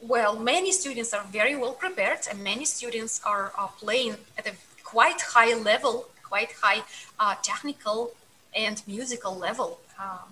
Well, 0.00 0.38
many 0.38 0.72
students 0.72 1.12
are 1.12 1.24
very 1.24 1.54
well 1.54 1.74
prepared, 1.74 2.20
and 2.30 2.42
many 2.42 2.64
students 2.64 3.20
are, 3.26 3.52
are 3.58 3.72
playing 3.78 4.16
at 4.38 4.46
a 4.46 4.54
quite 4.82 5.20
high 5.20 5.54
level, 5.54 6.06
quite 6.28 6.50
high 6.62 6.82
uh, 7.18 7.34
technical 7.42 8.12
and 8.54 8.82
musical 8.86 9.34
level. 9.36 9.80
Um, 9.98 10.28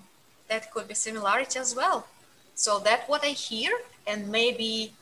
that 0.49 0.71
could 0.73 0.89
be 0.89 0.95
similarity 0.95 1.59
as 1.59 1.75
well. 1.75 2.07
So 2.55 2.79
that 2.81 3.09
what 3.09 3.25
I 3.25 3.33
hear, 3.49 3.73
and 4.07 4.29
maybe 4.29 4.93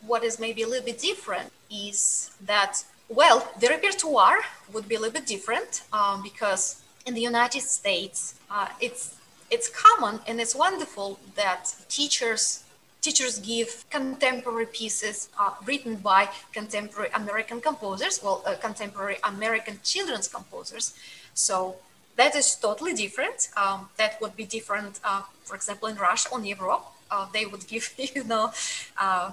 what 0.00 0.22
is 0.24 0.38
maybe 0.38 0.62
a 0.62 0.68
little 0.68 0.84
bit 0.84 0.98
different 0.98 1.52
is 1.70 2.30
that 2.40 2.84
well, 3.08 3.52
the 3.60 3.68
repertoire 3.68 4.40
would 4.72 4.88
be 4.88 4.96
a 4.96 4.98
little 4.98 5.12
bit 5.12 5.26
different 5.26 5.82
um, 5.92 6.22
because 6.22 6.82
in 7.06 7.14
the 7.14 7.20
United 7.20 7.62
States, 7.62 8.34
uh, 8.50 8.68
it's 8.80 9.14
it's 9.48 9.68
common 9.68 10.18
and 10.26 10.40
it's 10.40 10.56
wonderful 10.56 11.20
that 11.36 11.72
teachers 11.88 12.64
teachers 13.06 13.38
give 13.38 13.70
contemporary 13.88 14.66
pieces 14.80 15.28
uh, 15.38 15.52
written 15.64 15.94
by 16.12 16.28
contemporary 16.52 17.10
American 17.14 17.60
composers, 17.60 18.14
well, 18.22 18.42
uh, 18.44 18.54
contemporary 18.68 19.18
American 19.22 19.78
children's 19.84 20.28
composers. 20.36 20.86
So 21.32 21.76
that 22.16 22.34
is 22.34 22.48
totally 22.56 22.94
different. 23.04 23.38
Um, 23.56 23.78
that 24.00 24.12
would 24.20 24.34
be 24.34 24.44
different, 24.44 24.98
uh, 25.04 25.22
for 25.44 25.54
example, 25.54 25.86
in 25.92 25.96
Russia 26.08 26.28
or 26.32 26.38
in 26.40 26.46
Europe. 26.46 26.84
Uh, 27.08 27.26
they 27.32 27.44
would 27.46 27.64
give, 27.72 27.84
you 28.16 28.24
know, 28.24 28.50
uh, 28.98 29.30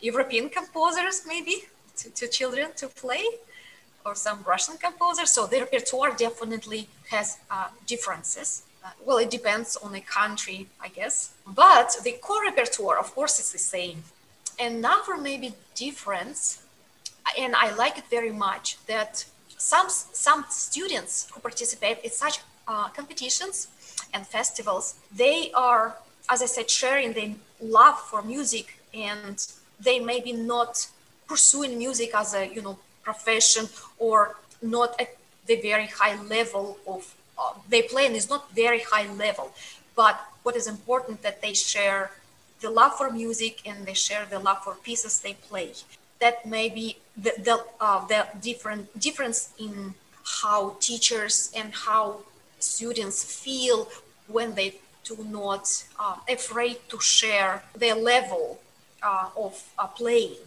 European 0.00 0.48
composers 0.48 1.16
maybe 1.26 1.56
to, 1.98 2.10
to 2.10 2.28
children 2.28 2.66
to 2.76 2.86
play 2.86 3.24
or 4.06 4.14
some 4.14 4.38
Russian 4.46 4.76
composers. 4.76 5.30
So 5.32 5.40
their 5.48 5.64
repertoire 5.64 6.12
definitely 6.26 6.88
has 7.10 7.38
uh, 7.50 7.68
differences. 7.84 8.62
Uh, 8.88 8.92
well, 9.04 9.18
it 9.18 9.30
depends 9.30 9.76
on 9.76 9.92
the 9.92 10.00
country, 10.00 10.66
I 10.80 10.88
guess. 10.88 11.34
But 11.46 11.96
the 12.04 12.12
core 12.12 12.42
repertoire, 12.44 12.98
of 12.98 13.14
course, 13.14 13.38
is 13.38 13.52
the 13.52 13.58
same. 13.58 14.02
Another 14.58 15.16
maybe 15.16 15.54
difference, 15.74 16.62
and 17.38 17.54
I 17.54 17.74
like 17.74 17.98
it 17.98 18.04
very 18.10 18.32
much, 18.32 18.66
that 18.86 19.24
some 19.58 19.88
some 19.88 20.44
students 20.48 21.28
who 21.30 21.40
participate 21.40 21.98
in 22.02 22.10
such 22.10 22.40
uh, 22.66 22.88
competitions 22.88 23.68
and 24.14 24.26
festivals, 24.26 24.94
they 25.14 25.50
are, 25.52 25.96
as 26.30 26.40
I 26.42 26.46
said, 26.46 26.70
sharing 26.70 27.12
the 27.12 27.34
love 27.60 27.98
for 28.10 28.22
music, 28.22 28.66
and 28.94 29.36
they 29.86 30.00
maybe 30.00 30.32
not 30.32 30.88
pursuing 31.28 31.76
music 31.78 32.10
as 32.14 32.34
a 32.34 32.46
you 32.46 32.62
know 32.62 32.78
profession 33.02 33.64
or 33.98 34.36
not 34.62 34.90
at 35.02 35.10
the 35.46 35.56
very 35.60 35.86
high 35.86 36.16
level 36.22 36.78
of 36.86 37.14
uh, 37.38 37.52
they 37.68 37.82
and 38.06 38.16
it's 38.16 38.28
not 38.28 38.50
very 38.52 38.80
high 38.80 39.06
level 39.14 39.52
but 39.94 40.16
what 40.42 40.54
is 40.56 40.66
important 40.66 41.22
that 41.22 41.42
they 41.42 41.52
share 41.52 42.10
the 42.60 42.70
love 42.70 42.94
for 42.96 43.10
music 43.10 43.62
and 43.66 43.86
they 43.86 43.94
share 43.94 44.26
the 44.26 44.38
love 44.38 44.62
for 44.64 44.74
pieces 44.74 45.20
they 45.20 45.34
play. 45.34 45.72
That 46.20 46.46
may 46.46 46.68
be 46.68 46.96
the 47.16 47.32
the, 47.48 47.64
uh, 47.80 48.06
the 48.06 48.26
different 48.40 48.98
difference 48.98 49.50
in 49.58 49.94
how 50.42 50.76
teachers 50.80 51.52
and 51.56 51.72
how 51.74 52.20
students 52.58 53.18
feel 53.24 53.88
when 54.26 54.54
they 54.54 54.76
do 55.04 55.16
not 55.30 55.64
uh, 55.98 56.16
afraid 56.28 56.76
to 56.88 57.00
share 57.00 57.62
their 57.76 57.94
level 57.94 58.60
uh, 59.02 59.30
of 59.36 59.52
uh, 59.78 59.86
playing. 59.86 60.42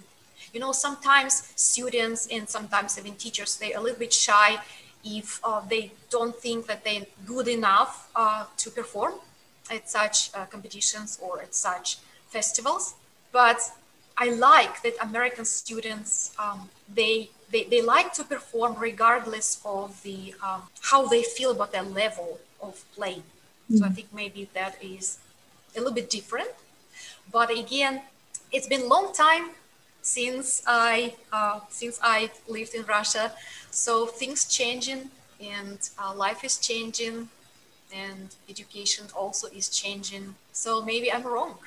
You 0.54 0.60
know 0.60 0.74
sometimes 0.74 1.34
students 1.56 2.28
and 2.28 2.48
sometimes 2.50 3.00
even 3.00 3.16
teachers 3.16 3.58
they're 3.58 3.78
a 3.78 3.82
little 3.82 4.00
bit 4.00 4.14
shy 4.14 4.60
if 5.04 5.40
uh, 5.44 5.62
they 5.68 5.92
don't 6.10 6.36
think 6.36 6.68
that 6.68 6.84
they're 6.84 7.06
good 7.26 7.48
enough 7.48 8.10
uh, 8.16 8.46
to 8.58 8.70
perform 8.70 9.14
at 9.70 9.90
such 9.90 10.32
uh, 10.34 10.46
competitions 10.46 11.20
or 11.22 11.42
at 11.42 11.54
such 11.56 11.98
festivals 12.30 12.96
but 13.32 13.60
i 14.18 14.30
like 14.30 14.82
that 14.82 14.94
american 15.02 15.46
students 15.46 16.36
um, 16.40 16.70
they, 16.94 17.30
they 17.52 17.64
they 17.66 17.82
like 17.82 18.14
to 18.14 18.24
perform 18.24 18.76
regardless 18.78 19.62
of 19.66 20.02
the 20.04 20.34
um, 20.44 20.64
how 20.82 21.06
they 21.06 21.24
feel 21.24 21.52
about 21.52 21.72
their 21.72 21.84
level 21.84 22.40
of 22.62 22.84
playing 22.96 23.24
mm-hmm. 23.24 23.78
so 23.78 23.84
i 23.84 23.88
mm-hmm. 23.88 23.96
think 23.96 24.08
maybe 24.14 24.50
that 24.54 24.76
is 24.82 25.20
a 25.76 25.80
little 25.80 25.94
bit 25.94 26.10
different 26.10 26.52
but 27.32 27.50
again 27.50 28.02
it's 28.52 28.68
been 28.68 28.82
a 28.82 28.88
long 28.88 29.14
time 29.14 29.52
since 30.02 30.64
I 30.68 31.16
uh, 31.32 31.60
since 31.70 32.00
I 32.02 32.32
lived 32.48 32.74
in 32.74 32.84
Russia. 32.86 33.34
So 33.72 34.06
things 34.06 34.46
changing 34.46 35.10
and 35.40 35.80
uh, 35.98 36.14
life 36.14 36.44
is 36.44 36.58
changing 36.58 37.30
and 37.94 38.36
education 38.50 39.06
also 39.16 39.48
is 39.48 39.70
changing. 39.70 40.36
So 40.52 40.82
maybe 40.82 41.12
I'm 41.12 41.24
wrong. 41.24 41.58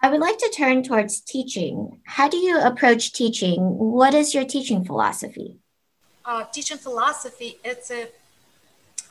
I 0.00 0.08
would 0.08 0.20
like 0.20 0.38
to 0.38 0.50
turn 0.54 0.82
towards 0.82 1.20
teaching. 1.20 2.00
How 2.04 2.28
do 2.28 2.36
you 2.36 2.60
approach 2.60 3.12
teaching? 3.12 3.60
What 3.78 4.14
is 4.14 4.34
your 4.34 4.44
teaching 4.44 4.84
philosophy? 4.84 5.58
Uh, 6.24 6.44
teaching 6.44 6.78
philosophy, 6.78 7.58
it's 7.64 7.90
a, 7.90 8.08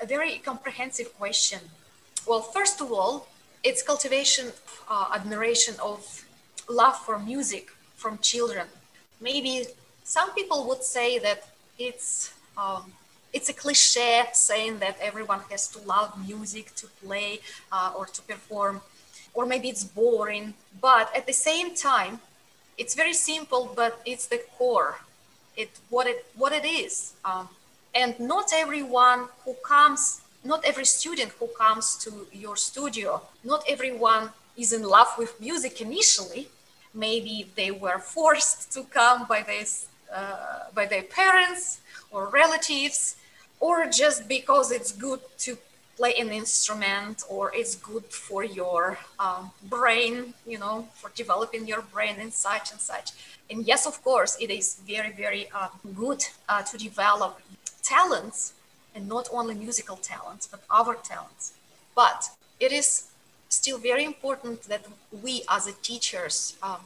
a 0.01 0.05
very 0.05 0.39
comprehensive 0.39 1.17
question. 1.17 1.59
Well, 2.27 2.41
first 2.41 2.81
of 2.81 2.91
all, 2.91 3.27
it's 3.63 3.81
cultivation, 3.81 4.51
uh, 4.89 5.11
admiration 5.15 5.75
of 5.81 6.25
love 6.69 6.97
for 6.97 7.19
music, 7.19 7.71
from 8.01 8.17
children. 8.17 8.67
Maybe 9.21 9.53
some 10.03 10.29
people 10.33 10.59
would 10.67 10.83
say 10.83 11.19
that 11.19 11.39
it's 11.77 12.33
um, 12.57 12.83
it's 13.33 13.49
a 13.49 13.53
cliche 13.53 14.23
saying 14.33 14.79
that 14.79 14.95
everyone 15.09 15.41
has 15.51 15.67
to 15.73 15.79
love 15.93 16.09
music 16.27 16.65
to 16.81 16.87
play 17.03 17.39
uh, 17.71 17.93
or 17.97 18.05
to 18.15 18.21
perform, 18.23 18.81
or 19.33 19.45
maybe 19.45 19.67
it's 19.69 19.85
boring. 19.85 20.53
But 20.81 21.05
at 21.15 21.25
the 21.27 21.37
same 21.49 21.67
time, 21.75 22.19
it's 22.77 22.93
very 22.95 23.13
simple, 23.13 23.71
but 23.81 24.01
it's 24.05 24.25
the 24.33 24.41
core. 24.57 24.99
It 25.55 25.69
what 25.89 26.07
it 26.07 26.19
what 26.41 26.51
it 26.59 26.65
is. 26.65 27.13
Um, 27.23 27.47
and 27.93 28.11
not 28.19 28.47
everyone 28.63 29.19
who 29.43 29.53
comes, 29.73 30.01
not 30.43 30.59
every 30.65 30.85
student 30.85 31.31
who 31.39 31.47
comes 31.63 31.85
to 32.03 32.09
your 32.43 32.55
studio, 32.55 33.21
not 33.43 33.61
everyone 33.67 34.29
is 34.57 34.73
in 34.73 34.83
love 34.83 35.11
with 35.17 35.39
music 35.39 35.81
initially 35.81 36.47
maybe 36.93 37.47
they 37.55 37.71
were 37.71 37.99
forced 37.99 38.71
to 38.73 38.83
come 38.83 39.25
by 39.27 39.41
this 39.41 39.87
uh, 40.13 40.65
by 40.75 40.85
their 40.85 41.03
parents 41.03 41.79
or 42.11 42.27
relatives 42.27 43.15
or 43.59 43.85
just 43.87 44.27
because 44.27 44.71
it's 44.71 44.91
good 44.91 45.19
to 45.37 45.57
play 45.95 46.13
an 46.15 46.29
instrument 46.29 47.23
or 47.29 47.53
it's 47.53 47.75
good 47.75 48.03
for 48.03 48.43
your 48.43 48.97
um, 49.19 49.51
brain 49.69 50.33
you 50.45 50.57
know 50.57 50.87
for 50.93 51.09
developing 51.15 51.67
your 51.67 51.81
brain 51.81 52.15
and 52.19 52.33
such 52.33 52.71
and 52.71 52.79
such. 52.79 53.11
And 53.49 53.65
yes 53.65 53.85
of 53.85 54.03
course 54.03 54.37
it 54.39 54.49
is 54.49 54.81
very 54.87 55.11
very 55.11 55.47
uh, 55.53 55.69
good 55.95 56.23
uh, 56.49 56.63
to 56.63 56.77
develop 56.77 57.39
talents 57.83 58.53
and 58.93 59.07
not 59.07 59.29
only 59.31 59.55
musical 59.55 59.95
talents 59.95 60.47
but 60.47 60.61
other 60.69 60.95
talents. 60.95 61.53
But 61.95 62.29
it 62.59 62.71
is 62.71 63.10
still 63.51 63.77
very 63.77 64.05
important 64.05 64.57
that 64.63 64.83
we 65.23 65.43
as 65.49 65.67
a 65.67 65.73
teachers 65.89 66.55
um, 66.63 66.81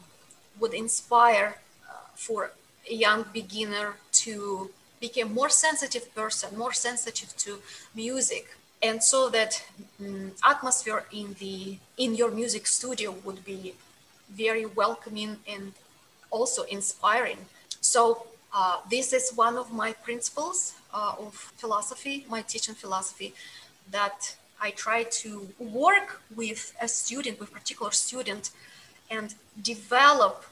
would 0.60 0.74
inspire 0.74 1.50
uh, 1.90 1.94
for 2.16 2.52
a 2.90 2.96
young 3.06 3.26
beginner 3.34 3.88
to 4.12 4.70
become 5.00 5.34
more 5.34 5.50
sensitive 5.50 6.06
person, 6.16 6.58
more 6.58 6.74
sensitive 6.74 7.32
to 7.38 7.52
music. 7.94 8.46
and 8.88 9.02
so 9.02 9.30
that 9.30 9.52
um, 10.00 10.32
atmosphere 10.44 11.02
in 11.12 11.36
the 11.40 11.78
in 11.98 12.10
your 12.16 12.32
music 12.32 12.68
studio 12.68 13.10
would 13.24 13.42
be 13.46 13.74
very 14.30 14.66
welcoming 14.66 15.38
and 15.54 15.74
also 16.32 16.62
inspiring. 16.64 17.38
So 17.82 18.28
uh, 18.54 18.78
this 18.90 19.14
is 19.14 19.26
one 19.46 19.56
of 19.58 19.72
my 19.72 19.94
principles 20.08 20.74
uh, 20.94 21.14
of 21.26 21.34
philosophy, 21.62 22.26
my 22.30 22.42
teaching 22.42 22.76
philosophy, 22.76 23.34
that 23.92 24.36
I 24.66 24.72
try 24.72 25.04
to 25.22 25.48
work 25.60 26.22
with 26.36 26.76
a 26.82 26.88
student, 26.88 27.40
with 27.40 27.52
particular 27.54 27.92
student, 27.92 28.50
and 29.12 29.36
develop 29.62 30.44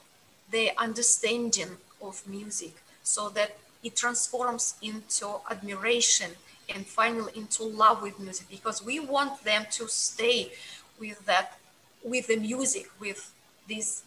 the 0.52 0.72
understanding 0.78 1.72
of 2.00 2.22
music 2.28 2.76
so 3.02 3.30
that 3.30 3.58
it 3.84 3.96
transforms 3.96 4.76
into 4.84 5.28
admiration 5.50 6.32
and 6.74 6.86
finally 6.86 7.32
into 7.36 7.64
love 7.64 8.04
with 8.04 8.20
music 8.20 8.48
because 8.50 8.86
we 8.86 9.00
want 9.00 9.44
them 9.44 9.66
to 9.72 9.88
stay 9.88 10.52
with 11.00 11.26
that 11.26 11.58
with 12.04 12.28
the 12.28 12.38
music 12.38 12.86
with 13.00 13.34
these 13.68 14.04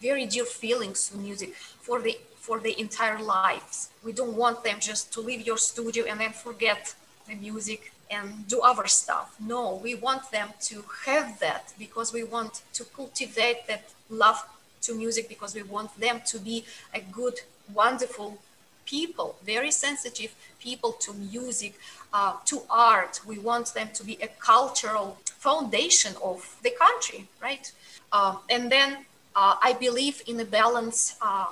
very 0.00 0.26
dear 0.26 0.44
feelings 0.44 1.08
to 1.08 1.16
music 1.18 1.54
for 1.86 2.00
the 2.00 2.16
for 2.36 2.58
the 2.60 2.78
entire 2.80 3.20
lives. 3.20 3.90
We 4.02 4.12
don't 4.12 4.36
want 4.44 4.64
them 4.64 4.78
just 4.80 5.12
to 5.14 5.20
leave 5.20 5.42
your 5.50 5.58
studio 5.58 6.04
and 6.08 6.20
then 6.20 6.32
forget 6.32 6.94
the 7.28 7.34
music 7.34 7.92
and 8.10 8.46
do 8.48 8.60
other 8.60 8.86
stuff. 8.86 9.36
No 9.40 9.80
we 9.82 9.94
want 9.94 10.30
them 10.30 10.48
to 10.68 10.84
have 11.06 11.38
that 11.40 11.72
because 11.78 12.12
we 12.12 12.24
want 12.24 12.62
to 12.74 12.84
cultivate 12.84 13.66
that 13.68 13.84
love 14.08 14.42
to 14.82 14.94
music 14.94 15.28
because 15.28 15.54
we 15.54 15.62
want 15.62 15.90
them 15.98 16.20
to 16.26 16.38
be 16.38 16.64
a 16.94 17.00
good 17.00 17.40
wonderful 17.72 18.38
people 18.86 19.36
very 19.44 19.70
sensitive 19.70 20.34
people 20.58 20.92
to 20.92 21.12
music 21.12 21.74
uh, 22.12 22.34
to 22.44 22.62
art. 22.68 23.20
We 23.24 23.38
want 23.38 23.72
them 23.74 23.88
to 23.94 24.02
be 24.04 24.18
a 24.20 24.28
cultural 24.52 25.18
foundation 25.24 26.14
of 26.22 26.56
the 26.62 26.72
country 26.84 27.28
right? 27.40 27.70
Uh, 28.12 28.36
and 28.48 28.70
then 28.70 29.06
uh, 29.36 29.56
I 29.62 29.72
believe 29.74 30.22
in 30.26 30.40
a 30.40 30.44
balance 30.44 31.16
uh, 31.22 31.46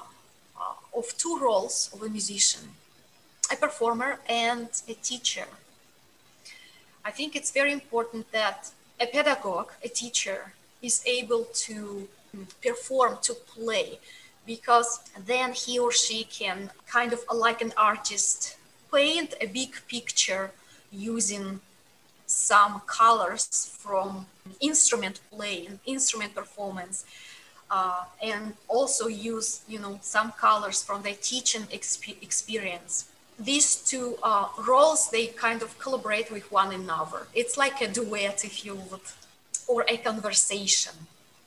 uh, 0.61 0.99
of 0.99 1.17
two 1.17 1.39
roles 1.39 1.91
of 1.93 2.03
a 2.03 2.09
musician, 2.09 2.63
a 3.53 3.57
performer 3.57 4.19
and 4.29 4.69
a 4.89 4.95
teacher. 4.95 5.47
I 7.09 7.11
think 7.11 7.35
it's 7.35 7.51
very 7.51 7.73
important 7.73 8.31
that 8.33 8.71
a 9.01 9.07
pedagogue, 9.07 9.73
a 9.83 9.89
teacher, 9.89 10.53
is 10.83 11.03
able 11.07 11.45
to 11.67 12.07
perform, 12.63 13.17
to 13.23 13.33
play, 13.33 13.99
because 14.45 14.91
then 15.33 15.55
he 15.55 15.79
or 15.79 15.91
she 15.91 16.25
can 16.25 16.71
kind 16.87 17.15
of 17.15 17.21
like 17.35 17.63
an 17.63 17.73
artist 17.79 18.59
paint 18.93 19.31
a 19.41 19.47
big 19.47 19.73
picture 19.89 20.51
using 20.93 21.61
some 22.27 22.83
colors 22.87 23.47
from 23.83 24.27
instrument 24.61 25.21
playing, 25.31 25.81
instrument 25.87 26.35
performance, 26.35 27.07
uh, 27.71 28.05
and 28.23 28.53
also 28.69 29.05
use 29.09 29.63
you 29.67 29.79
know 29.79 29.99
some 30.03 30.31
colors 30.33 30.83
from 30.83 31.03
the 31.07 31.15
teaching 31.31 31.65
exp- 31.79 32.23
experience. 32.29 33.07
These 33.39 33.77
two 33.77 34.19
uh, 34.23 34.49
roles 34.67 35.11
they 35.11 35.29
kind 35.29 35.63
of 35.63 35.79
collaborate 35.79 36.31
with 36.31 36.51
one 36.51 36.73
another. 36.75 37.29
It's 37.35 37.57
like 37.57 37.81
a 37.81 37.89
duet, 37.89 38.45
if 38.45 38.65
you 38.65 38.75
would, 38.75 39.01
or 39.69 39.85
a 39.89 39.97
conversation. 39.97 40.95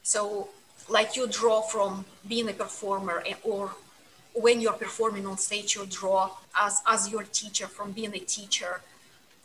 So, 0.03 0.49
like 0.87 1.15
you 1.17 1.27
draw 1.27 1.61
from 1.61 2.05
being 2.27 2.49
a 2.49 2.53
performer, 2.53 3.23
or 3.43 3.71
when 4.33 4.61
you're 4.61 4.81
performing 4.87 5.25
on 5.27 5.37
stage, 5.37 5.75
you 5.75 5.85
draw 5.85 6.31
as 6.59 6.81
as 6.87 7.11
your 7.11 7.23
teacher 7.23 7.67
from 7.67 7.91
being 7.91 8.13
a 8.15 8.19
teacher, 8.19 8.81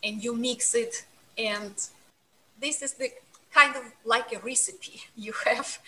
and 0.05 0.23
you 0.23 0.35
mix 0.35 0.75
it 0.75 1.05
and 1.37 1.75
this 2.61 2.83
is 2.83 2.95
the 2.95 3.11
kind 3.53 3.76
of 3.76 3.83
like 4.05 4.33
a 4.33 4.38
recipe 4.41 5.03
you 5.17 5.33
have 5.45 5.79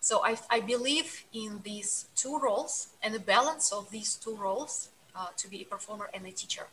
so 0.00 0.24
i, 0.24 0.36
I 0.50 0.60
believe 0.60 1.24
in 1.32 1.60
these 1.64 2.06
two 2.14 2.38
roles 2.38 2.88
and 3.02 3.14
the 3.14 3.20
balance 3.20 3.72
of 3.72 3.90
these 3.90 4.14
two 4.16 4.36
roles 4.36 4.88
uh, 5.16 5.28
to 5.36 5.48
be 5.48 5.62
a 5.62 5.64
performer 5.64 6.10
and 6.14 6.26
a 6.26 6.30
teacher. 6.30 6.66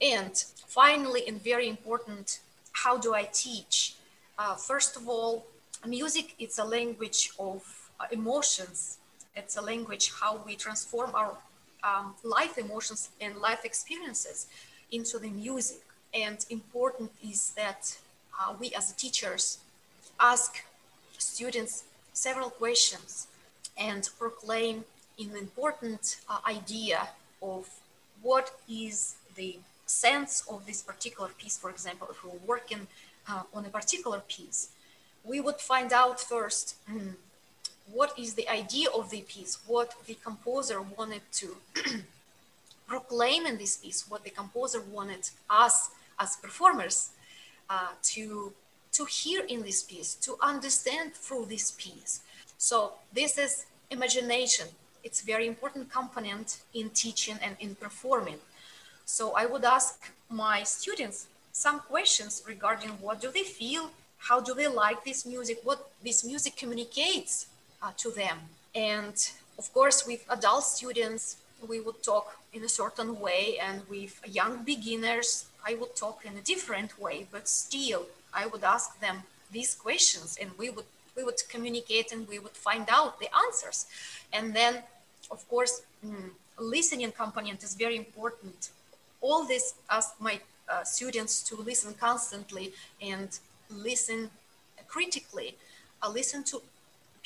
And 0.00 0.36
finally 0.66 1.22
and 1.26 1.42
very 1.42 1.68
important 1.68 2.40
how 2.72 2.96
do 2.96 3.14
i 3.14 3.24
teach? 3.32 3.94
Uh, 4.38 4.54
first 4.54 4.96
of 4.96 5.08
all 5.08 5.44
music 5.86 6.34
it's 6.38 6.58
a 6.58 6.64
language 6.64 7.30
of 7.38 7.90
uh, 8.00 8.04
emotions. 8.12 8.98
It's 9.34 9.56
a 9.56 9.62
language 9.62 10.12
how 10.20 10.40
we 10.46 10.54
transform 10.56 11.10
our 11.14 11.36
um, 11.82 12.14
life 12.22 12.58
emotions 12.58 13.10
and 13.20 13.36
life 13.36 13.64
experiences 13.64 14.46
into 14.90 15.18
the 15.18 15.30
music. 15.30 15.82
And 16.14 16.44
important 16.50 17.10
is 17.22 17.50
that 17.50 17.96
uh, 18.38 18.54
we 18.58 18.72
as 18.72 18.92
teachers 18.92 19.58
ask 20.20 20.64
students 21.18 21.84
several 22.12 22.50
questions 22.50 23.26
and 23.76 24.08
proclaim 24.18 24.84
an 25.18 25.36
important 25.36 26.16
uh, 26.28 26.38
idea 26.46 27.08
of 27.42 27.68
what 28.22 28.50
is 28.68 29.16
the 29.36 29.56
sense 29.86 30.44
of 30.50 30.66
this 30.66 30.82
particular 30.82 31.30
piece. 31.38 31.56
For 31.56 31.70
example 31.70 32.08
if 32.10 32.24
we're 32.24 32.46
working 32.46 32.86
uh, 33.28 33.42
on 33.54 33.64
a 33.64 33.68
particular 33.68 34.20
piece 34.28 34.68
we 35.24 35.40
would 35.40 35.56
find 35.56 35.92
out 35.92 36.20
first 36.20 36.76
mm, 36.90 37.14
what 37.92 38.18
is 38.18 38.34
the 38.34 38.48
idea 38.48 38.88
of 38.90 39.10
the 39.10 39.22
piece 39.22 39.58
what 39.66 39.94
the 40.06 40.14
composer 40.14 40.80
wanted 40.80 41.22
to 41.32 41.56
proclaim 42.86 43.44
in 43.46 43.58
this 43.58 43.76
piece 43.76 44.08
what 44.08 44.24
the 44.24 44.30
composer 44.30 44.80
wanted 44.80 45.28
us 45.50 45.90
as 46.18 46.36
performers 46.36 47.10
uh, 47.70 47.88
to 48.02 48.52
to 48.92 49.04
hear 49.04 49.44
in 49.44 49.62
this 49.62 49.82
piece 49.82 50.14
to 50.14 50.36
understand 50.40 51.14
through 51.14 51.46
this 51.46 51.70
piece. 51.72 52.20
So 52.56 52.94
this 53.12 53.38
is 53.38 53.66
imagination 53.90 54.66
it's 55.04 55.20
very 55.20 55.46
important 55.46 55.90
component 55.90 56.58
in 56.74 56.90
teaching 56.90 57.38
and 57.42 57.56
in 57.60 57.74
performing. 57.74 58.38
So 59.04 59.32
i 59.42 59.46
would 59.46 59.64
ask 59.64 59.94
my 60.28 60.62
students 60.62 61.26
some 61.52 61.80
questions 61.80 62.42
regarding 62.46 62.90
what 63.04 63.20
do 63.20 63.30
they 63.30 63.46
feel 63.60 63.90
how 64.28 64.40
do 64.40 64.52
they 64.54 64.68
like 64.68 65.04
this 65.04 65.24
music 65.24 65.58
what 65.64 65.90
this 66.02 66.24
music 66.24 66.56
communicates 66.56 67.46
uh, 67.82 67.92
to 67.96 68.10
them. 68.10 68.38
And 68.74 69.16
of 69.58 69.72
course 69.72 70.06
with 70.06 70.24
adult 70.28 70.64
students 70.64 71.36
we 71.66 71.80
would 71.80 72.02
talk 72.02 72.36
in 72.52 72.62
a 72.64 72.68
certain 72.68 73.18
way 73.20 73.58
and 73.58 73.82
with 73.88 74.20
young 74.26 74.64
beginners 74.64 75.46
I 75.66 75.74
would 75.74 75.94
talk 75.96 76.24
in 76.24 76.36
a 76.36 76.40
different 76.40 76.98
way, 76.98 77.26
but 77.30 77.48
still 77.48 78.06
I 78.32 78.46
would 78.46 78.64
ask 78.64 78.98
them 79.00 79.22
these 79.50 79.74
questions 79.74 80.38
and 80.40 80.50
we 80.58 80.70
would 80.70 80.86
we 81.18 81.24
would 81.24 81.40
communicate 81.54 82.08
and 82.12 82.20
we 82.32 82.38
would 82.44 82.56
find 82.68 82.86
out 82.98 83.12
the 83.22 83.28
answers. 83.44 83.78
And 84.36 84.46
then 84.54 84.74
of 85.30 85.40
course 85.52 85.74
mm, 86.06 86.30
listening 86.76 87.12
component 87.24 87.60
is 87.66 87.74
very 87.84 87.96
important. 88.04 88.70
All 89.20 89.42
this 89.52 89.74
ask 89.90 90.10
my 90.20 90.36
uh, 90.68 90.84
students 90.84 91.42
to 91.48 91.54
listen 91.70 91.90
constantly 92.08 92.66
and 93.12 93.30
listen 93.88 94.30
critically. 94.94 95.56
Uh, 96.02 96.10
listen 96.20 96.40
to 96.50 96.62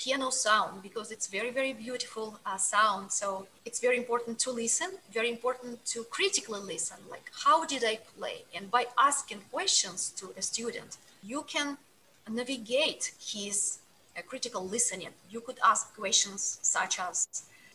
piano 0.02 0.30
sound 0.30 0.82
because 0.82 1.08
it's 1.14 1.26
very 1.26 1.50
very 1.50 1.74
beautiful 1.74 2.26
uh, 2.46 2.56
sound 2.56 3.12
so 3.12 3.46
it's 3.66 3.78
very 3.78 3.98
important 3.98 4.38
to 4.38 4.50
listen 4.50 4.88
very 5.12 5.30
important 5.36 5.74
to 5.84 6.02
critically 6.04 6.60
listen 6.74 6.96
like 7.10 7.26
how 7.44 7.58
did 7.66 7.84
i 7.84 7.98
play 8.16 8.38
and 8.56 8.64
by 8.70 8.84
asking 8.98 9.40
questions 9.52 10.10
to 10.18 10.24
a 10.40 10.42
student 10.42 10.96
you 11.22 11.44
can 11.46 11.76
navigate 12.30 13.12
his 13.20 13.78
uh, 14.16 14.22
critical 14.26 14.66
listening. 14.66 15.08
You 15.30 15.40
could 15.40 15.58
ask 15.64 15.94
questions 15.96 16.58
such 16.62 16.98
as 17.00 17.26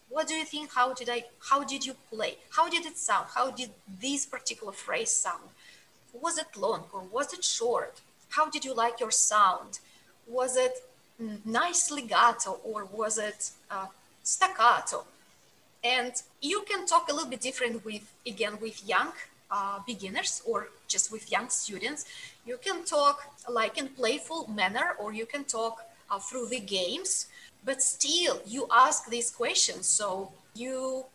what 0.09 0.27
do 0.27 0.35
you 0.35 0.45
think? 0.45 0.71
How 0.73 0.93
did 0.93 1.09
i 1.09 1.25
how 1.49 1.63
did 1.63 1.85
you 1.85 1.95
play? 2.09 2.37
How 2.51 2.69
did 2.69 2.85
it 2.85 2.97
sound? 2.97 3.27
How 3.35 3.51
did 3.51 3.71
this 4.01 4.25
particular 4.25 4.73
phrase 4.73 5.11
sound? 5.11 5.49
Was 6.13 6.37
it 6.37 6.55
long 6.55 6.85
or 6.93 7.01
was 7.01 7.33
it 7.33 7.43
short? 7.43 8.01
How 8.29 8.49
did 8.49 8.63
you 8.65 8.73
like 8.73 8.99
your 8.99 9.11
sound? 9.11 9.79
Was 10.27 10.57
it 10.57 10.83
nice 11.45 11.91
legato 11.91 12.59
or 12.63 12.85
was 12.85 13.17
it 13.17 13.51
uh, 13.71 13.87
staccato? 14.23 15.05
And 15.83 16.13
you 16.41 16.63
can 16.67 16.85
talk 16.85 17.09
a 17.09 17.13
little 17.13 17.29
bit 17.29 17.41
different 17.41 17.85
with, 17.85 18.11
again, 18.25 18.57
with 18.61 18.87
young 18.87 19.13
uh, 19.49 19.79
beginners 19.85 20.41
or 20.45 20.69
just 20.87 21.11
with 21.11 21.31
young 21.31 21.49
students. 21.49 22.05
You 22.45 22.57
can 22.57 22.83
talk 22.83 23.23
like 23.49 23.77
in 23.77 23.89
playful 23.89 24.47
manner 24.49 24.95
or 24.99 25.13
you 25.13 25.25
can 25.25 25.43
talk 25.43 25.85
uh, 26.09 26.19
through 26.19 26.47
the 26.47 26.59
games, 26.59 27.27
but 27.63 27.81
still 27.81 28.41
you 28.45 28.67
ask 28.71 29.09
these 29.09 29.29
questions. 29.31 29.87
So 29.87 30.31
you 30.55 31.05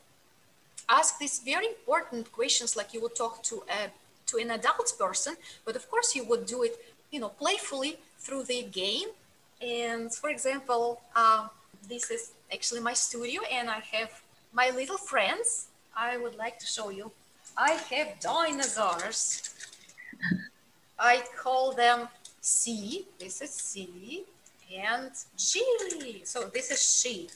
ask 0.89 1.19
these 1.19 1.41
very 1.41 1.67
important 1.67 2.31
questions 2.33 2.77
like 2.77 2.93
you 2.95 3.01
would 3.03 3.15
talk 3.15 3.43
to 3.45 3.63
a 3.69 3.91
to 4.27 4.39
an 4.39 4.51
adult 4.51 4.93
person, 4.99 5.35
but 5.65 5.77
of 5.77 5.91
course 5.91 6.15
you 6.17 6.25
would 6.25 6.47
do 6.47 6.63
it, 6.63 6.75
you 7.11 7.21
know, 7.21 7.29
playfully 7.29 7.99
through 8.19 8.45
the 8.45 8.63
game 8.63 9.09
and 9.61 10.13
for 10.13 10.31
example, 10.31 11.01
uh, 11.15 11.49
this 11.89 12.11
is 12.11 12.33
actually 12.53 12.81
my 12.81 12.95
studio 12.95 13.43
and 13.51 13.71
I 13.71 13.81
have 13.93 14.11
my 14.53 14.71
little 14.71 14.99
friends. 14.99 15.69
I 15.97 16.17
would 16.17 16.37
like 16.37 16.59
to 16.59 16.67
show 16.67 16.89
you. 16.91 17.13
I 17.57 17.73
have 17.91 18.19
dinosaurs. 18.21 19.55
I 20.99 21.23
call 21.37 21.73
them 21.73 22.09
C. 22.41 23.07
This 23.19 23.43
is 23.43 23.51
C 23.51 24.25
and 24.77 25.11
G. 25.37 26.23
So 26.25 26.45
this 26.45 26.71
is 26.71 27.01
she 27.01 27.29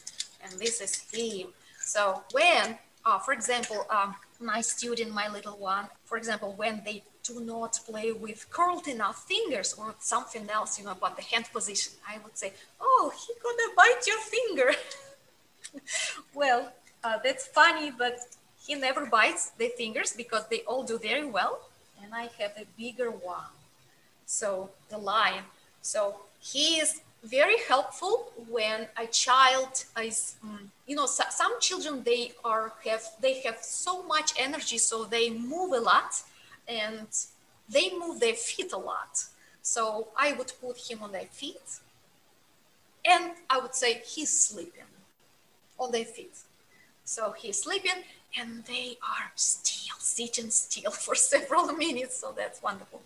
and 0.42 0.52
this 0.58 0.80
is 0.80 0.94
him. 1.10 1.48
So 1.80 2.22
when, 2.32 2.78
uh, 3.04 3.18
for 3.18 3.32
example, 3.32 3.86
um, 3.90 4.14
my 4.40 4.60
student, 4.60 5.12
my 5.12 5.28
little 5.28 5.56
one, 5.56 5.88
for 6.04 6.16
example, 6.18 6.54
when 6.56 6.82
they 6.84 7.02
do 7.22 7.40
not 7.40 7.78
play 7.86 8.12
with 8.12 8.48
curled 8.50 8.86
enough 8.86 9.24
fingers 9.24 9.74
or 9.74 9.94
something 9.98 10.48
else, 10.50 10.78
you 10.78 10.84
know, 10.84 10.92
about 10.92 11.16
the 11.16 11.22
hand 11.22 11.46
position, 11.52 11.92
I 12.08 12.18
would 12.24 12.36
say, 12.36 12.52
oh, 12.80 13.12
he 13.16 13.32
gonna 13.42 13.74
bite 13.76 14.06
your 14.06 14.18
finger. 14.18 14.70
well, 16.34 16.72
uh, 17.02 17.18
that's 17.22 17.46
funny, 17.46 17.92
but 17.96 18.18
he 18.64 18.74
never 18.74 19.06
bites 19.06 19.50
the 19.58 19.68
fingers 19.76 20.12
because 20.12 20.46
they 20.48 20.60
all 20.60 20.82
do 20.82 20.98
very 20.98 21.24
well. 21.24 21.60
And 22.02 22.14
I 22.14 22.28
have 22.38 22.52
a 22.56 22.66
bigger 22.76 23.10
one. 23.10 23.52
So 24.26 24.70
the 24.88 24.98
lion. 24.98 25.44
So 25.82 26.16
he 26.40 26.78
is 26.80 27.00
very 27.26 27.56
helpful 27.68 28.32
when 28.48 28.86
a 28.96 29.06
child 29.06 29.84
is 30.02 30.36
mm, 30.44 30.66
you 30.86 30.94
know 30.94 31.06
so, 31.06 31.24
some 31.30 31.52
children 31.60 32.02
they 32.04 32.32
are 32.44 32.72
have 32.84 33.02
they 33.20 33.40
have 33.40 33.58
so 33.60 34.02
much 34.04 34.32
energy 34.38 34.78
so 34.78 35.04
they 35.04 35.30
move 35.30 35.72
a 35.72 35.80
lot 35.80 36.22
and 36.68 37.08
they 37.68 37.90
move 37.90 38.20
their 38.20 38.34
feet 38.34 38.72
a 38.72 38.78
lot. 38.78 39.24
So 39.62 40.08
i 40.16 40.32
would 40.32 40.52
put 40.60 40.76
him 40.88 41.02
on 41.02 41.12
their 41.12 41.30
feet 41.40 41.68
and 43.04 43.32
i 43.50 43.58
would 43.58 43.74
say 43.74 44.02
he's 44.04 44.32
sleeping 44.48 44.90
on 45.78 45.92
their 45.92 46.04
feet. 46.04 46.36
So 47.04 47.32
he's 47.32 47.62
sleeping 47.62 48.02
and 48.38 48.64
they 48.64 48.98
are 49.02 49.30
still 49.34 49.96
sitting 49.98 50.50
still 50.50 50.90
for 51.04 51.14
several 51.14 51.72
minutes 51.72 52.18
so 52.20 52.32
that's 52.36 52.62
wonderful 52.62 53.02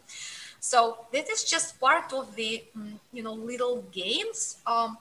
so 0.60 1.06
this 1.10 1.28
is 1.28 1.44
just 1.44 1.80
part 1.80 2.12
of 2.12 2.36
the, 2.36 2.62
mm, 2.76 2.92
you 3.12 3.22
know, 3.22 3.32
little 3.32 3.82
games 3.90 4.58
um, 4.66 4.98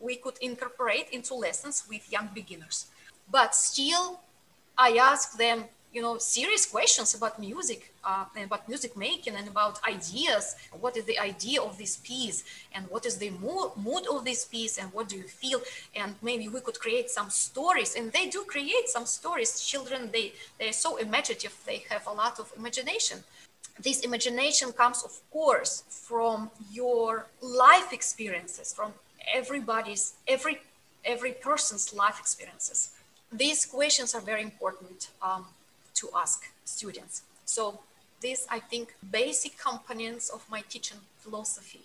we 0.00 0.16
could 0.16 0.36
incorporate 0.40 1.08
into 1.12 1.34
lessons 1.34 1.84
with 1.88 2.10
young 2.10 2.28
beginners. 2.34 2.86
But 3.30 3.54
still, 3.54 4.20
I 4.76 4.96
ask 4.96 5.38
them, 5.38 5.64
you 5.92 6.00
know, 6.02 6.18
serious 6.18 6.66
questions 6.66 7.14
about 7.14 7.38
music, 7.38 7.92
uh, 8.04 8.24
and 8.36 8.44
about 8.44 8.68
music 8.68 8.96
making, 8.96 9.34
and 9.34 9.48
about 9.48 9.80
ideas. 9.86 10.56
What 10.78 10.96
is 10.96 11.04
the 11.04 11.18
idea 11.18 11.60
of 11.60 11.78
this 11.78 11.96
piece, 11.96 12.44
and 12.74 12.86
what 12.88 13.06
is 13.06 13.18
the 13.18 13.30
mood, 13.30 14.06
of 14.10 14.24
this 14.24 14.44
piece, 14.44 14.78
and 14.78 14.92
what 14.92 15.08
do 15.08 15.16
you 15.16 15.24
feel? 15.24 15.60
And 15.94 16.14
maybe 16.22 16.48
we 16.48 16.60
could 16.60 16.78
create 16.78 17.10
some 17.10 17.30
stories, 17.30 17.96
and 17.96 18.12
they 18.12 18.28
do 18.28 18.44
create 18.44 18.88
some 18.88 19.06
stories. 19.06 19.60
Children, 19.60 20.10
they 20.12 20.32
they're 20.58 20.72
so 20.72 20.96
imaginative; 20.96 21.54
they 21.66 21.84
have 21.90 22.06
a 22.06 22.12
lot 22.12 22.38
of 22.38 22.52
imagination 22.56 23.24
this 23.82 24.00
imagination 24.00 24.72
comes, 24.72 25.02
of 25.02 25.12
course, 25.30 25.84
from 25.88 26.50
your 26.70 27.26
life 27.40 27.92
experiences, 27.92 28.74
from 28.74 28.92
everybody's, 29.32 30.14
every, 30.28 30.60
every 31.04 31.32
person's 31.32 31.94
life 31.94 32.18
experiences. 32.20 32.90
These 33.32 33.64
questions 33.66 34.14
are 34.14 34.20
very 34.20 34.42
important 34.42 35.08
um, 35.22 35.46
to 36.00 36.08
ask 36.16 36.44
students. 36.64 37.22
So 37.44 37.80
these, 38.20 38.46
I 38.50 38.60
think, 38.60 38.94
basic 39.10 39.58
components 39.58 40.28
of 40.30 40.44
my 40.50 40.62
teaching 40.68 40.98
philosophy 41.18 41.84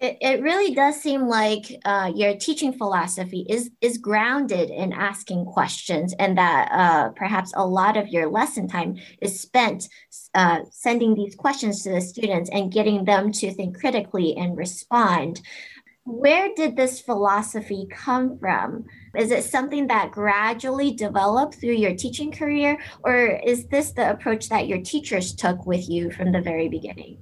it, 0.00 0.18
it 0.20 0.42
really 0.42 0.74
does 0.74 1.00
seem 1.00 1.22
like 1.28 1.64
uh, 1.84 2.10
your 2.14 2.34
teaching 2.36 2.72
philosophy 2.72 3.46
is 3.48 3.70
is 3.80 3.96
grounded 3.98 4.68
in 4.70 4.92
asking 4.92 5.44
questions 5.46 6.14
and 6.18 6.36
that 6.36 6.68
uh, 6.72 7.08
perhaps 7.10 7.52
a 7.54 7.66
lot 7.66 7.96
of 7.96 8.08
your 8.08 8.28
lesson 8.28 8.66
time 8.66 8.96
is 9.22 9.40
spent 9.40 9.88
uh, 10.34 10.60
sending 10.70 11.14
these 11.14 11.34
questions 11.36 11.82
to 11.82 11.90
the 11.90 12.00
students 12.00 12.50
and 12.50 12.72
getting 12.72 13.04
them 13.04 13.30
to 13.32 13.52
think 13.54 13.78
critically 13.78 14.36
and 14.36 14.58
respond 14.58 15.40
where 16.04 16.50
did 16.54 16.76
this 16.76 17.00
philosophy 17.00 17.86
come 17.90 18.38
from 18.38 18.84
is 19.16 19.30
it 19.30 19.42
something 19.42 19.86
that 19.86 20.10
gradually 20.10 20.92
developed 20.92 21.54
through 21.54 21.72
your 21.72 21.94
teaching 21.94 22.30
career 22.30 22.78
or 23.02 23.16
is 23.16 23.66
this 23.68 23.92
the 23.92 24.10
approach 24.10 24.48
that 24.48 24.66
your 24.66 24.80
teachers 24.80 25.34
took 25.34 25.64
with 25.66 25.88
you 25.88 26.10
from 26.10 26.30
the 26.32 26.40
very 26.40 26.68
beginning 26.68 27.16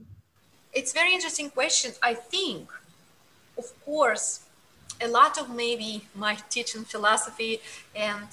it's 0.72 0.92
very 0.92 1.12
interesting 1.12 1.50
question. 1.50 1.92
I 2.02 2.14
think, 2.14 2.70
of 3.58 3.66
course, 3.84 4.40
a 5.00 5.08
lot 5.08 5.38
of 5.38 5.50
maybe 5.50 6.06
my 6.14 6.36
teaching 6.48 6.84
philosophy 6.84 7.60
and 7.94 8.28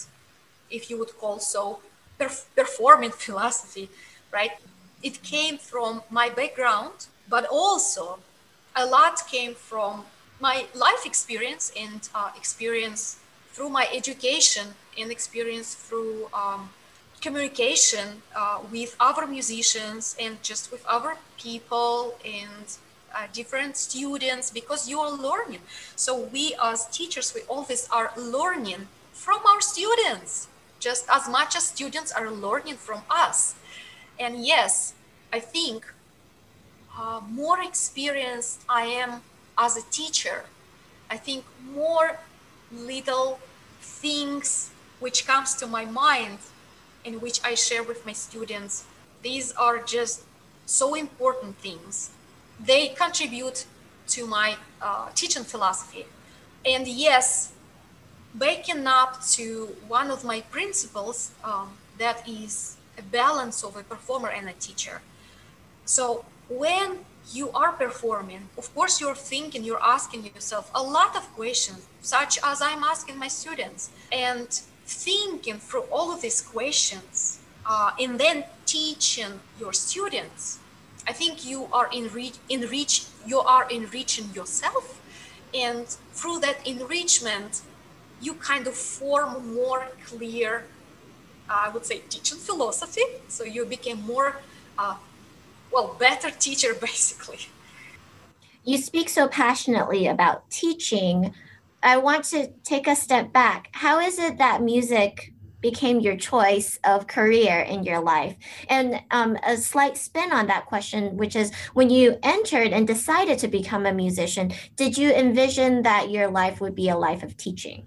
if 0.69 0.89
you 0.89 0.97
would 0.99 1.17
call 1.17 1.39
so 1.39 1.79
perf- 2.19 2.45
performing 2.55 3.12
philosophy, 3.12 3.89
right? 4.31 4.51
It 5.03 5.21
came 5.21 5.57
from 5.57 6.03
my 6.09 6.29
background, 6.29 7.07
but 7.27 7.45
also 7.45 8.19
a 8.75 8.85
lot 8.85 9.27
came 9.27 9.53
from 9.53 10.05
my 10.39 10.65
life 10.73 11.06
experience 11.06 11.71
and 11.78 12.10
uh, 12.15 12.32
experience 12.36 13.17
through 13.52 13.69
my 13.69 13.88
education 13.93 14.67
and 14.97 15.12
experience 15.12 15.75
through 15.75 16.28
um, 16.34 16.69
communication 17.21 18.21
uh, 18.36 18.60
with 18.71 18.95
other 18.99 19.28
musicians 19.28 20.15
and 20.19 20.41
just 20.41 20.71
with 20.71 20.86
other 20.86 21.15
people 21.38 22.15
and 22.23 22.78
uh, 23.13 23.28
different 23.34 23.75
students 23.75 24.49
because 24.49 24.88
you 24.89 24.99
are 24.99 25.12
learning. 25.12 25.60
So 25.95 26.17
we 26.17 26.56
as 26.62 26.88
teachers, 26.88 27.34
we 27.34 27.41
always 27.41 27.88
are 27.89 28.12
learning 28.15 28.88
from 29.12 29.39
our 29.45 29.62
students, 29.62 30.47
just 30.80 31.06
as 31.12 31.28
much 31.28 31.56
as 31.56 31.63
students 31.63 32.12
are 32.12 32.32
learning 32.32 32.75
from 32.75 33.02
us. 33.10 33.56
And 34.17 34.45
yes, 34.45 34.93
I 35.34 35.39
think 35.39 35.86
uh, 36.97 37.21
more 37.30 37.62
experienced 37.62 38.62
I 38.69 38.84
am 38.84 39.21
as 39.60 39.76
a 39.78 39.82
teacher, 39.91 40.45
I 41.12 41.17
think 41.17 41.43
more 41.74 42.17
little 42.72 43.39
things 43.82 44.72
which 45.00 45.28
comes 45.28 45.56
to 45.56 45.67
my 45.67 45.86
mind 45.86 46.39
in 47.04 47.19
which 47.19 47.41
I 47.43 47.56
share 47.56 47.84
with 47.84 48.06
my 48.06 48.13
students. 48.13 48.86
These 49.22 49.52
are 49.54 49.80
just 49.80 50.24
so 50.65 50.95
important 50.95 51.58
things. 51.58 52.12
They 52.60 52.89
contribute 52.89 53.65
to 54.10 54.26
my 54.26 54.56
uh, 54.82 55.10
teaching 55.13 55.43
philosophy. 55.43 56.06
And 56.65 56.88
yes, 56.88 57.52
backing 58.36 58.86
up 58.88 59.22
to 59.32 59.76
one 59.88 60.12
of 60.12 60.24
my 60.24 60.41
principles 60.41 61.32
um, 61.43 61.72
that 61.98 62.28
is 62.28 62.78
a 62.98 63.02
balance 63.02 63.63
of 63.63 63.76
a 63.76 63.84
performer 63.84 64.30
and 64.30 64.48
a 64.50 64.54
teacher. 64.54 65.02
So 65.86 66.26
when 66.50 67.00
you 67.32 67.52
are 67.52 67.72
performing, 67.72 68.50
of 68.58 68.74
course, 68.74 69.00
you're 69.00 69.15
thinking, 69.15 69.63
you're 69.63 69.84
asking 69.84 70.26
yourself 70.26 70.72
a 70.74 70.82
lot 70.82 71.15
of 71.15 71.24
questions, 71.36 71.86
such 72.02 72.39
as 72.44 72.62
I'm 72.62 72.84
asking 72.84 73.18
my 73.18 73.28
students. 73.28 73.89
And 74.12 74.50
thinking 74.86 75.60
through 75.60 75.84
all 75.92 76.12
of 76.12 76.22
these 76.22 76.42
questions 76.42 77.39
uh, 77.65 77.92
and 78.00 78.20
then 78.20 78.44
teaching 78.65 79.39
your 79.60 79.74
students, 79.74 80.60
I 81.08 81.13
think 81.13 81.46
you 81.46 81.68
are 81.72 81.89
enrich, 81.94 83.06
you 83.26 83.39
are 83.39 83.70
enriching 83.70 84.30
yourself, 84.34 85.00
and 85.54 85.86
through 86.12 86.39
that 86.39 86.65
enrichment, 86.68 87.62
you 88.22 88.34
kind 88.36 88.68
of 88.68 88.76
form 88.76 89.56
more 89.56 89.88
clear, 90.06 90.65
uh, 91.50 91.65
I 91.65 91.70
would 91.70 91.86
say, 91.86 92.00
teaching 92.10 92.38
philosophy. 92.38 93.04
So 93.28 93.44
you 93.44 93.65
became 93.65 94.02
more, 94.02 94.38
uh, 94.78 94.96
well, 95.71 95.95
better 95.99 96.32
teacher 96.32 96.73
basically. 96.82 97.47
You 98.63 98.77
speak 98.77 99.10
so 99.10 99.27
passionately 99.27 100.08
about 100.08 100.49
teaching 100.49 101.34
I 101.82 101.97
want 101.97 102.25
to 102.25 102.47
take 102.63 102.88
a 102.88 102.95
step 102.95 103.32
back. 103.32 103.69
How 103.71 103.99
is 103.99 104.19
it 104.19 104.38
that 104.38 104.62
music 104.62 105.32
became 105.62 105.99
your 105.99 106.15
choice 106.17 106.77
of 106.84 107.08
career 107.08 107.60
in 107.60 107.84
your 107.84 108.01
life? 108.01 108.36
And 108.67 109.01
um, 109.12 109.38
a 109.45 109.55
slight 109.55 109.97
spin 109.97 110.34
on 110.34 110.47
that 110.47 110.65
question, 110.65 111.15
which 111.15 111.36
is 111.36 111.53
when 111.73 111.89
you 111.89 112.17
entered 112.21 112.73
and 112.73 112.86
decided 112.86 113.39
to 113.39 113.47
become 113.47 113.86
a 113.86 113.93
musician, 113.93 114.51
did 114.75 114.97
you 114.97 115.13
envision 115.13 115.84
that 115.84 116.10
your 116.10 116.29
life 116.29 116.60
would 116.60 116.75
be 116.75 116.89
a 116.89 116.97
life 116.97 117.23
of 117.23 117.38
teaching? 117.38 117.86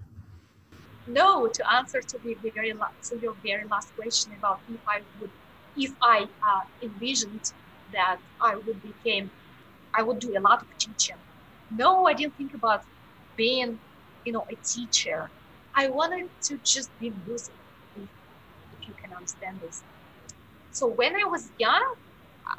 No, 1.05 1.47
to 1.47 1.71
answer 1.71 2.01
to 2.01 2.17
the 2.17 2.35
very 2.49 2.73
last, 2.73 3.11
to 3.11 3.19
your 3.19 3.35
very 3.43 3.65
last 3.65 3.95
question 3.95 4.33
about 4.39 4.59
if 4.73 4.79
I 4.87 5.01
would, 5.19 5.29
if 5.77 5.93
I 6.01 6.27
uh, 6.41 6.61
envisioned 6.81 7.51
that 7.93 8.19
I 8.41 8.55
would 8.55 8.81
become, 8.81 9.31
I 9.95 10.03
would 10.03 10.19
do 10.19 10.37
a 10.37 10.41
lot 10.41 10.61
of 10.61 10.67
teaching. 10.77 11.15
No, 11.71 12.05
I 12.07 12.13
didn't 12.13 12.35
think 12.35 12.53
about 12.53 12.83
being, 13.35 13.79
you 14.25 14.33
know, 14.33 14.45
a 14.51 14.55
teacher. 14.63 15.29
I 15.75 15.89
wanted 15.89 16.29
to 16.43 16.59
just 16.63 16.89
be 16.99 17.11
music, 17.25 17.55
if, 17.95 18.09
if 18.73 18.87
you 18.87 18.93
can 19.01 19.13
understand 19.13 19.59
this. 19.61 19.83
So 20.71 20.87
when 20.87 21.15
I 21.15 21.25
was 21.25 21.51
young, 21.57 21.95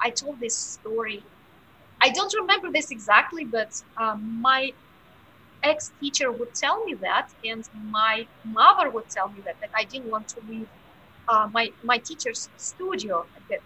I 0.03 0.11
told 0.11 0.41
this 0.41 0.57
story. 0.57 1.23
I 2.01 2.11
don't 2.11 2.33
remember 2.35 2.71
this 2.71 2.91
exactly, 2.91 3.45
but 3.45 3.83
um, 3.97 4.41
my 4.41 4.73
ex 5.63 5.93
teacher 6.01 6.31
would 6.31 6.55
tell 6.55 6.85
me 6.85 6.95
that, 6.95 7.29
and 7.45 7.69
my 7.91 8.27
mother 8.45 8.91
would 8.91 9.09
tell 9.09 9.29
me 9.29 9.41
that, 9.45 9.57
that 9.61 9.71
I 9.77 9.85
didn't 9.85 10.11
want 10.11 10.29
to 10.29 10.41
leave 10.49 10.69
uh, 11.29 11.49
my, 11.53 11.73
my 11.83 11.99
teacher's 11.99 12.51
studio, 12.57 13.27
that 13.49 13.61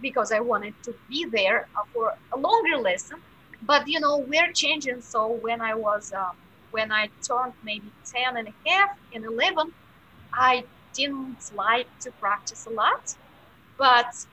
because 0.00 0.32
I 0.32 0.40
wanted 0.40 0.74
to 0.84 0.94
be 1.08 1.26
there 1.26 1.68
uh, 1.76 1.84
for 1.92 2.14
a 2.32 2.38
longer 2.38 2.76
lesson. 2.78 3.18
But 3.62 3.88
you 3.88 4.00
know, 4.00 4.18
we're 4.18 4.52
changing. 4.52 5.00
So 5.02 5.32
when 5.32 5.60
I 5.60 5.74
was 5.74 6.12
um, 6.12 6.36
when 6.70 6.90
I 6.92 7.08
turned 7.22 7.54
maybe 7.62 7.90
10 8.04 8.36
and 8.36 8.48
a 8.48 8.68
half 8.68 8.98
and 9.14 9.24
11, 9.24 9.72
I 10.32 10.64
didn't 10.92 11.52
like 11.54 11.86
to 12.00 12.10
practice 12.12 12.66
a 12.66 12.70
lot. 12.70 13.14
But 13.78 14.26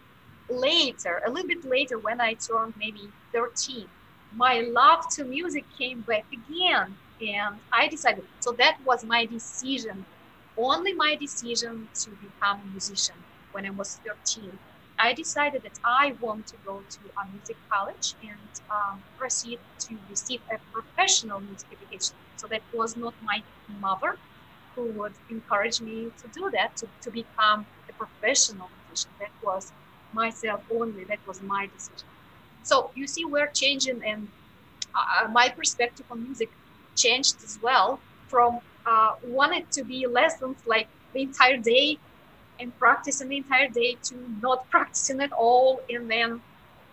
later, 0.50 1.22
a 1.26 1.30
little 1.30 1.48
bit 1.48 1.64
later, 1.66 1.98
when 2.00 2.20
I 2.22 2.34
turned 2.34 2.74
maybe 2.78 3.12
13, 3.34 3.88
my 4.36 4.62
love 4.62 5.08
to 5.16 5.24
music 5.24 5.66
came 5.78 6.02
back 6.02 6.26
again. 6.32 6.98
And 7.22 7.60
I 7.72 7.88
decided, 7.88 8.26
so 8.40 8.52
that 8.54 8.78
was 8.84 9.04
my 9.04 9.26
decision, 9.26 10.06
only 10.58 10.94
my 10.94 11.16
decision 11.16 11.88
to 11.94 12.10
become 12.12 12.62
a 12.62 12.72
musician 12.72 13.16
when 13.52 13.66
I 13.66 13.70
was 13.70 14.00
13. 14.06 14.58
I 15.02 15.14
decided 15.14 15.62
that 15.64 15.78
I 15.84 16.14
want 16.20 16.48
to 16.48 16.58
go 16.66 16.86
to 16.96 17.02
a 17.22 17.30
music 17.32 17.58
college 17.72 18.16
and 18.22 18.52
um, 18.76 19.04
proceed 19.18 19.60
to 19.88 20.00
receive 20.10 20.42
a 20.52 20.58
professional 20.74 21.40
music 21.42 21.70
education. 21.72 22.18
So 22.36 22.48
that 22.52 22.64
was 22.72 22.96
not 22.98 23.16
my 23.22 23.40
mother 23.68 24.20
who 24.76 24.92
would 24.98 25.16
encourage 25.30 25.82
me 25.82 26.12
to 26.22 26.28
do 26.30 26.50
that, 26.54 26.76
to, 26.78 26.88
to 27.04 27.12
become 27.12 27.68
a 27.90 27.94
professional 27.94 28.72
musician. 28.78 29.12
That 29.20 29.32
was 29.42 29.74
myself 30.14 30.62
only, 30.70 31.06
that 31.10 31.20
was 31.26 31.42
my 31.42 31.68
decision. 31.74 32.10
So 32.64 32.92
you 32.96 33.08
see, 33.08 33.26
we're 33.26 33.52
changing, 33.56 34.02
and 34.06 34.30
uh, 34.96 35.28
my 35.32 35.50
perspective 35.50 36.06
on 36.10 36.24
music 36.24 36.52
changed 36.96 37.38
as 37.44 37.58
well 37.62 38.04
from 38.28 38.60
uh, 38.86 39.12
wanted 39.22 39.66
to 39.74 39.84
be 39.84 40.06
lessons 40.08 40.62
like 40.66 40.90
the 41.14 41.22
entire 41.24 41.58
day 41.58 42.00
and 42.62 42.78
practicing 42.80 43.30
the 43.30 43.38
entire 43.40 43.70
day 43.74 43.98
to 44.04 44.16
not 44.42 44.60
practicing 44.72 45.22
at 45.22 45.32
all 45.34 45.82
and 45.90 46.12
then 46.12 46.42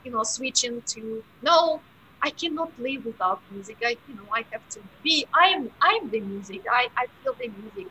you 0.05 0.13
know 0.13 0.23
switching 0.25 0.83
to 0.89 1.25
no 1.43 1.85
i 2.25 2.31
cannot 2.41 2.71
live 2.79 3.05
without 3.05 3.43
music. 3.51 3.79
I 3.85 3.99
you 4.07 4.17
know 4.17 4.29
i 4.35 4.45
have 4.53 4.63
to 4.73 4.81
be 5.05 5.27
i'm 5.35 5.69
i'm 5.83 6.11
the 6.11 6.23
music. 6.23 6.63
I 6.73 6.89
i 6.99 7.07
feel 7.23 7.35
the 7.41 7.51
music 7.51 7.89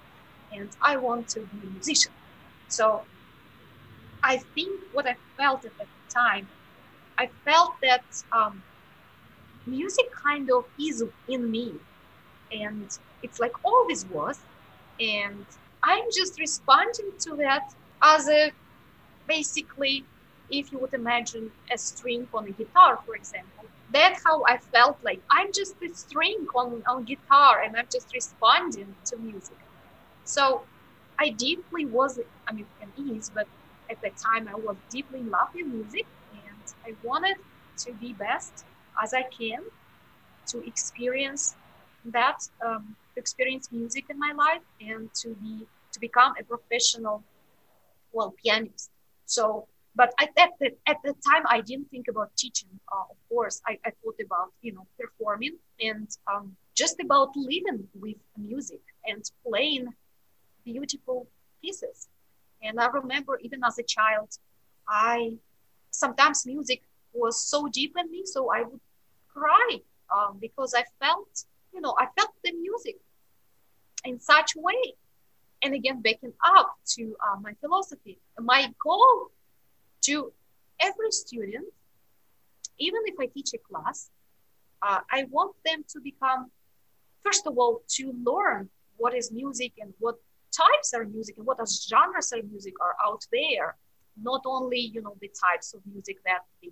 and 0.52 0.72
i 0.86 0.98
want 0.98 1.30
to 1.30 1.42
be 1.52 1.68
a 1.68 1.72
musician. 1.72 2.14
So 2.68 3.08
i 4.24 4.38
think 4.56 4.82
what 4.92 5.08
i 5.08 5.16
felt 5.38 5.66
at 5.66 5.74
that 5.80 5.90
time 6.16 6.50
i 7.20 7.30
felt 7.46 7.74
that 7.84 8.06
um, 8.32 8.64
music 9.66 10.06
kind 10.26 10.50
of 10.56 10.66
is 10.80 11.04
in 11.28 11.52
me 11.52 11.80
and 12.52 12.90
it's 13.24 13.40
like 13.40 13.54
always 13.64 14.06
was 14.08 14.46
and 15.00 15.48
I'm 15.84 16.04
just 16.16 16.40
responding 16.40 17.12
to 17.22 17.36
that 17.38 17.64
as 18.04 18.28
a 18.30 18.52
basically, 19.28 20.06
if 20.50 20.72
you 20.72 20.80
would 20.80 20.94
imagine 20.94 21.52
a 21.72 21.78
string 21.78 22.28
on 22.34 22.48
a 22.48 22.52
guitar, 22.52 23.00
for 23.06 23.16
example. 23.16 23.66
That's 23.90 24.22
how 24.26 24.44
I 24.48 24.58
felt 24.58 24.98
like 25.04 25.22
I'm 25.32 25.48
just 25.54 25.76
a 25.84 25.90
string 25.94 26.46
on, 26.56 26.84
on 26.88 27.04
guitar 27.06 27.62
and 27.64 27.76
I'm 27.78 27.88
just 27.92 28.14
responding 28.14 28.96
to 29.06 29.18
music. 29.18 29.58
So 30.24 30.64
I 31.20 31.30
deeply 31.30 31.86
was, 31.86 32.20
I 32.48 32.54
mean, 32.54 32.68
and 32.82 32.92
is, 33.18 33.30
but 33.30 33.48
at 33.90 34.02
that 34.02 34.14
time 34.18 34.48
I 34.48 34.56
was 34.56 34.78
deeply 34.90 35.20
in 35.22 35.30
love 35.30 35.50
with 35.54 35.68
music 35.68 36.06
and 36.32 36.74
I 36.86 36.96
wanted 37.04 37.38
to 37.80 37.94
be 37.94 38.14
best 38.14 38.66
as 39.02 39.14
I 39.14 39.24
can 39.38 39.60
to 40.48 40.68
experience 40.68 41.56
that, 42.06 42.38
um, 42.66 42.96
to 43.18 43.20
experience 43.20 43.70
music 43.72 44.06
in 44.10 44.20
my 44.20 44.32
life 44.32 44.62
and 44.80 45.14
to 45.16 45.30
be 45.42 45.66
to 45.92 46.00
become 46.00 46.34
a 46.40 46.44
professional, 46.44 47.24
well, 48.12 48.36
pianist. 48.44 48.92
So, 49.26 49.68
but 49.96 50.14
at 50.22 50.30
that 50.36 50.52
at 50.86 50.98
the 51.04 51.14
time, 51.30 51.44
I 51.48 51.62
didn't 51.62 51.90
think 51.90 52.08
about 52.08 52.30
teaching. 52.38 52.70
Uh, 52.92 53.06
of 53.10 53.18
course, 53.30 53.62
I, 53.66 53.80
I, 53.86 53.92
thought 54.00 54.20
about 54.24 54.50
you 54.62 54.74
know 54.74 54.86
performing 55.00 55.58
and 55.82 56.08
um, 56.32 56.56
just 56.76 56.98
about 57.02 57.30
living 57.36 57.88
with 58.00 58.18
music 58.38 58.82
and 59.06 59.24
playing 59.46 59.88
beautiful 60.64 61.28
pieces. 61.62 62.08
And 62.62 62.80
I 62.80 62.88
remember 62.88 63.40
even 63.42 63.62
as 63.64 63.80
a 63.80 63.84
child, 63.84 64.30
I 64.88 65.34
sometimes 65.90 66.46
music 66.46 66.82
was 67.14 67.42
so 67.42 67.68
deep 67.68 67.96
in 67.98 68.12
me, 68.12 68.22
so 68.26 68.52
I 68.54 68.62
would 68.62 68.82
cry 69.34 69.80
um, 70.16 70.38
because 70.40 70.76
I 70.76 70.84
felt, 71.04 71.46
you 71.74 71.82
know, 71.82 71.96
I 72.00 72.06
felt 72.16 72.34
the 72.44 72.54
music 72.54 72.98
in 74.08 74.20
such 74.20 74.56
way. 74.56 74.82
And 75.64 75.74
again 75.74 76.02
backing 76.02 76.34
up 76.56 76.70
to 76.96 77.16
uh, 77.26 77.40
my 77.42 77.54
philosophy 77.62 78.20
my 78.40 78.72
goal 78.84 79.32
to 80.02 80.32
every 80.80 81.12
student 81.12 81.66
even 82.78 83.02
if 83.06 83.16
i 83.20 83.26
teach 83.26 83.52
a 83.56 83.58
class 83.58 84.12
uh, 84.84 85.00
i 85.10 85.26
want 85.32 85.56
them 85.66 85.84
to 85.90 86.00
become 86.00 86.52
first 87.24 87.48
of 87.48 87.58
all 87.58 87.82
to 87.96 88.14
learn 88.24 88.70
what 88.98 89.16
is 89.16 89.32
music 89.32 89.72
and 89.80 89.92
what 90.00 90.18
types 90.52 90.94
of 90.94 91.12
music 91.14 91.38
and 91.38 91.46
what 91.46 91.58
genres 91.90 92.32
of 92.32 92.44
music 92.50 92.74
are 92.82 92.96
out 93.06 93.26
there. 93.32 93.76
Not 94.22 94.42
only 94.46 94.80
you 94.80 95.02
know 95.02 95.16
the 95.22 95.30
types 95.30 95.74
of 95.74 95.82
music 95.86 96.18
that 96.26 96.42
the 96.62 96.72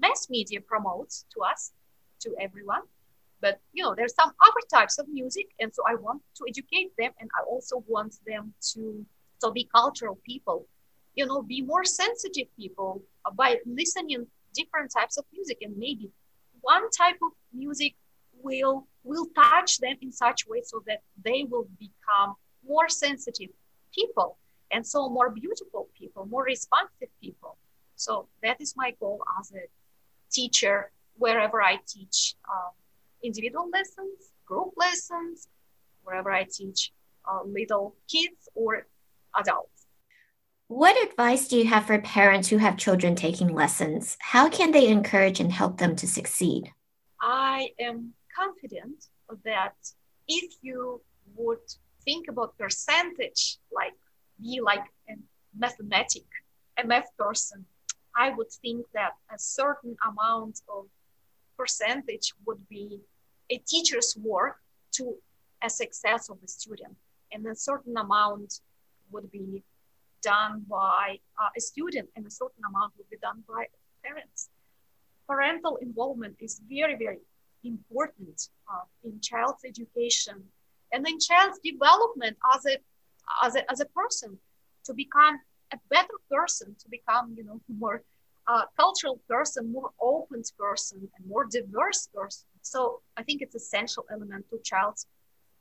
mass 0.00 0.28
media 0.28 0.60
promotes 0.60 1.24
to 1.32 1.42
us 1.42 1.72
to 2.20 2.34
everyone 2.40 2.82
but 3.42 3.60
you 3.72 3.82
know 3.82 3.94
there's 3.94 4.14
some 4.14 4.30
other 4.46 4.64
types 4.72 4.98
of 4.98 5.06
music 5.08 5.46
and 5.60 5.74
so 5.74 5.82
i 5.86 5.94
want 5.96 6.22
to 6.36 6.44
educate 6.48 6.90
them 6.96 7.12
and 7.20 7.28
i 7.38 7.42
also 7.52 7.84
want 7.88 8.14
them 8.26 8.54
to 8.72 9.04
so 9.42 9.50
be 9.50 9.68
cultural 9.74 10.18
people. 10.24 10.66
You 11.16 11.26
know 11.26 11.42
be 11.42 11.60
more 11.60 11.84
sensitive 11.84 12.48
people 12.56 13.02
by 13.34 13.58
listening 13.66 14.26
different 14.54 14.90
types 14.98 15.18
of 15.18 15.24
music 15.36 15.58
and 15.60 15.76
maybe 15.76 16.10
one 16.60 16.88
type 16.90 17.18
of 17.26 17.32
music 17.52 17.94
will 18.46 18.86
will 19.02 19.26
touch 19.34 19.78
them 19.78 19.96
in 20.00 20.10
such 20.12 20.46
way 20.46 20.60
so 20.64 20.82
that 20.86 21.00
they 21.26 21.44
will 21.50 21.68
become 21.86 22.30
more 22.66 22.88
sensitive 22.88 23.50
people 23.96 24.38
and 24.70 24.86
so 24.86 25.08
more 25.18 25.28
beautiful 25.28 25.88
people 25.98 26.24
more 26.26 26.44
responsive 26.44 27.12
people. 27.20 27.56
So 27.96 28.28
that 28.44 28.60
is 28.60 28.74
my 28.76 28.90
goal 29.00 29.18
as 29.38 29.52
a 29.52 29.64
teacher 30.30 30.90
wherever 31.18 31.58
i 31.62 31.74
teach 31.86 32.34
um, 32.50 32.72
individual 33.22 33.68
lessons, 33.70 34.32
group 34.46 34.72
lessons, 34.76 35.48
wherever 36.04 36.30
I 36.30 36.46
teach 36.50 36.92
uh, 37.28 37.42
little 37.44 37.96
kids 38.10 38.48
or 38.54 38.86
adults. 39.38 39.86
What 40.68 40.96
advice 41.06 41.48
do 41.48 41.58
you 41.58 41.66
have 41.66 41.86
for 41.86 41.98
parents 42.00 42.48
who 42.48 42.56
have 42.56 42.76
children 42.78 43.14
taking 43.14 43.48
lessons? 43.54 44.16
How 44.20 44.48
can 44.48 44.72
they 44.72 44.88
encourage 44.88 45.38
and 45.38 45.52
help 45.52 45.78
them 45.78 45.96
to 45.96 46.06
succeed? 46.06 46.72
I 47.20 47.68
am 47.78 48.14
confident 48.34 49.06
that 49.44 49.74
if 50.26 50.54
you 50.62 51.02
would 51.36 51.60
think 52.04 52.28
about 52.28 52.56
percentage, 52.58 53.58
like 53.70 53.92
be 54.40 54.60
like 54.60 54.84
a 55.08 55.14
mathematic, 55.56 56.24
a 56.82 56.86
math 56.86 57.14
person, 57.18 57.66
I 58.16 58.30
would 58.30 58.50
think 58.50 58.86
that 58.94 59.12
a 59.32 59.38
certain 59.38 59.96
amount 60.08 60.60
of 60.68 60.86
percentage 61.56 62.32
would 62.46 62.66
be 62.68 63.00
a 63.52 63.58
teacher's 63.72 64.16
work 64.22 64.56
to 64.92 65.14
a 65.62 65.70
success 65.70 66.28
of 66.28 66.40
the 66.40 66.48
student. 66.48 66.96
And 67.32 67.46
a 67.46 67.54
certain 67.54 67.96
amount 67.96 68.60
would 69.10 69.30
be 69.30 69.62
done 70.22 70.64
by 70.68 71.18
uh, 71.40 71.50
a 71.56 71.60
student 71.60 72.08
and 72.16 72.26
a 72.26 72.30
certain 72.30 72.64
amount 72.70 72.92
would 72.96 73.10
be 73.10 73.18
done 73.28 73.42
by 73.48 73.66
parents. 74.04 74.48
Parental 75.28 75.76
involvement 75.76 76.36
is 76.40 76.60
very 76.68 76.96
very 76.96 77.22
important 77.64 78.38
uh, 78.70 78.84
in 79.04 79.20
child's 79.20 79.64
education 79.64 80.36
and 80.92 81.06
in 81.08 81.18
child's 81.18 81.58
development 81.70 82.36
as 82.54 82.62
a 82.66 82.76
as 83.44 83.56
a, 83.56 83.62
as 83.72 83.80
a 83.80 83.86
person. 84.00 84.38
To 84.86 84.94
become 84.94 85.38
a 85.72 85.78
better 85.88 86.18
person 86.30 86.76
to 86.80 86.88
become 86.88 87.34
you 87.36 87.44
know 87.44 87.60
more 87.82 88.02
uh, 88.46 88.64
cultural 88.76 89.20
person 89.28 89.72
more 89.72 89.90
open 90.00 90.42
person 90.58 90.98
and 91.16 91.22
more 91.26 91.46
diverse 91.46 92.08
person 92.14 92.51
so 92.62 93.00
I 93.16 93.22
think 93.22 93.42
it's 93.42 93.54
essential 93.54 94.04
element 94.10 94.46
to 94.50 94.58
child's 94.64 95.06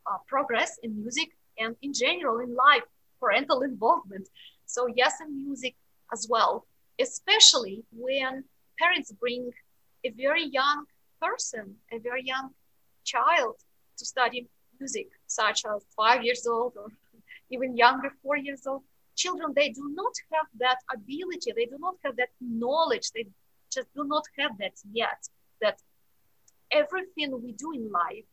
uh, 0.06 0.18
progress 0.28 0.80
in 0.84 1.02
music 1.02 1.30
and 1.58 1.76
in 1.82 1.94
general 1.94 2.40
in 2.40 2.56
life, 2.56 2.84
parental 3.20 3.62
involvement. 3.62 4.30
So 4.66 4.88
yes, 4.96 5.16
in 5.22 5.36
music 5.36 5.76
as 6.14 6.28
well, 6.30 6.66
especially 7.00 7.84
when 7.92 8.44
parents 8.80 9.12
bring 9.12 9.52
a 10.04 10.10
very 10.10 10.46
young 10.46 10.86
person, 11.22 11.76
a 11.92 12.00
very 12.00 12.24
young 12.24 12.50
child 13.04 13.56
to 13.98 14.06
study 14.06 14.48
music, 14.80 15.08
such 15.28 15.64
as 15.66 15.86
five 15.96 16.24
years 16.24 16.48
old 16.48 16.74
or 16.78 16.88
even 17.52 17.78
younger, 17.78 18.12
four 18.24 18.38
years 18.38 18.66
old. 18.66 18.84
Children, 19.16 19.54
they 19.56 19.70
do 19.70 19.92
not 19.94 20.14
have 20.34 20.48
that 20.60 20.78
ability, 20.94 21.52
they 21.56 21.66
do 21.66 21.78
not 21.80 21.96
have 22.04 22.16
that 22.16 22.30
knowledge, 22.40 23.12
they 23.12 23.28
just 23.72 23.88
do 23.96 24.04
not 24.06 24.24
have 24.40 24.58
that 24.58 24.74
yet. 24.92 25.28
That 25.62 25.80
everything 26.72 27.40
we 27.42 27.52
do 27.54 27.72
in 27.74 27.92
life, 27.92 28.26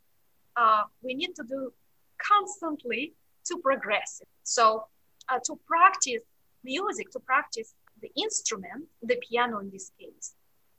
uh, 0.56 0.82
we 1.02 1.14
need 1.14 1.34
to 1.36 1.44
do 1.44 1.72
constantly 2.18 3.12
to 3.46 3.58
progress. 3.58 4.22
So 4.42 4.84
uh, 5.28 5.38
to 5.44 5.58
practice 5.66 6.22
music, 6.64 7.10
to 7.12 7.20
practice 7.20 7.74
the 8.00 8.10
instrument, 8.16 8.84
the 9.02 9.16
piano 9.28 9.58
in 9.58 9.70
this 9.70 9.90
case. 9.98 10.34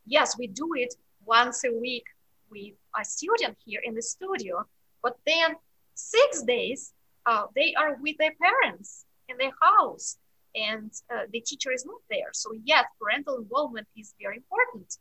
Yes, 0.06 0.38
we 0.38 0.48
do 0.48 0.70
it 0.76 0.94
once 1.26 1.64
a 1.64 1.72
week 1.72 2.06
with 2.50 2.74
a 3.00 3.06
student 3.06 3.58
here 3.66 3.82
in 3.84 3.94
the 3.94 4.02
studio, 4.02 4.66
but 5.04 5.18
then 5.26 5.56
six 5.94 6.44
days 6.44 6.94
uh, 7.26 7.46
they 7.56 7.74
are 7.76 7.98
with 8.02 8.18
their 8.18 8.34
parents 8.42 9.06
in 9.28 9.38
their 9.38 9.52
house 9.62 10.18
and 10.56 10.92
uh, 11.14 11.24
the 11.32 11.42
teacher 11.42 11.72
is 11.72 11.86
not 11.86 12.02
there. 12.10 12.32
So 12.34 12.52
yes, 12.64 12.86
parental 13.00 13.38
involvement 13.38 13.88
is 13.96 14.14
very 14.20 14.38
important. 14.38 14.98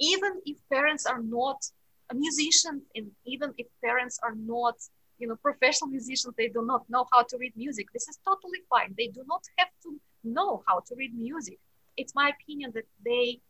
Even 0.00 0.40
if 0.44 0.56
parents 0.70 1.06
are 1.06 1.22
not 1.22 1.62
a 2.12 2.14
musician 2.14 2.82
and 2.94 3.06
even 3.24 3.52
if 3.58 3.66
parents 3.82 4.18
are 4.22 4.36
not 4.54 4.76
you 5.18 5.26
know 5.28 5.36
professional 5.48 5.88
musicians 5.96 6.34
they 6.36 6.48
do 6.48 6.62
not 6.72 6.82
know 6.92 7.04
how 7.12 7.22
to 7.30 7.36
read 7.42 7.54
music. 7.56 7.86
This 7.92 8.06
is 8.08 8.18
totally 8.28 8.62
fine. 8.72 8.94
They 8.98 9.08
do 9.18 9.22
not 9.32 9.42
have 9.58 9.72
to 9.84 9.90
know 10.36 10.62
how 10.68 10.76
to 10.86 10.92
read 11.00 11.12
music. 11.28 11.58
It's 11.96 12.14
my 12.14 12.26
opinion 12.36 12.72
that 12.76 12.88
they 13.08 13.40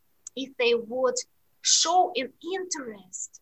if 0.43 0.49
they 0.61 0.73
would 0.91 1.17
show 1.61 2.11
an 2.21 2.29
interest 2.55 3.41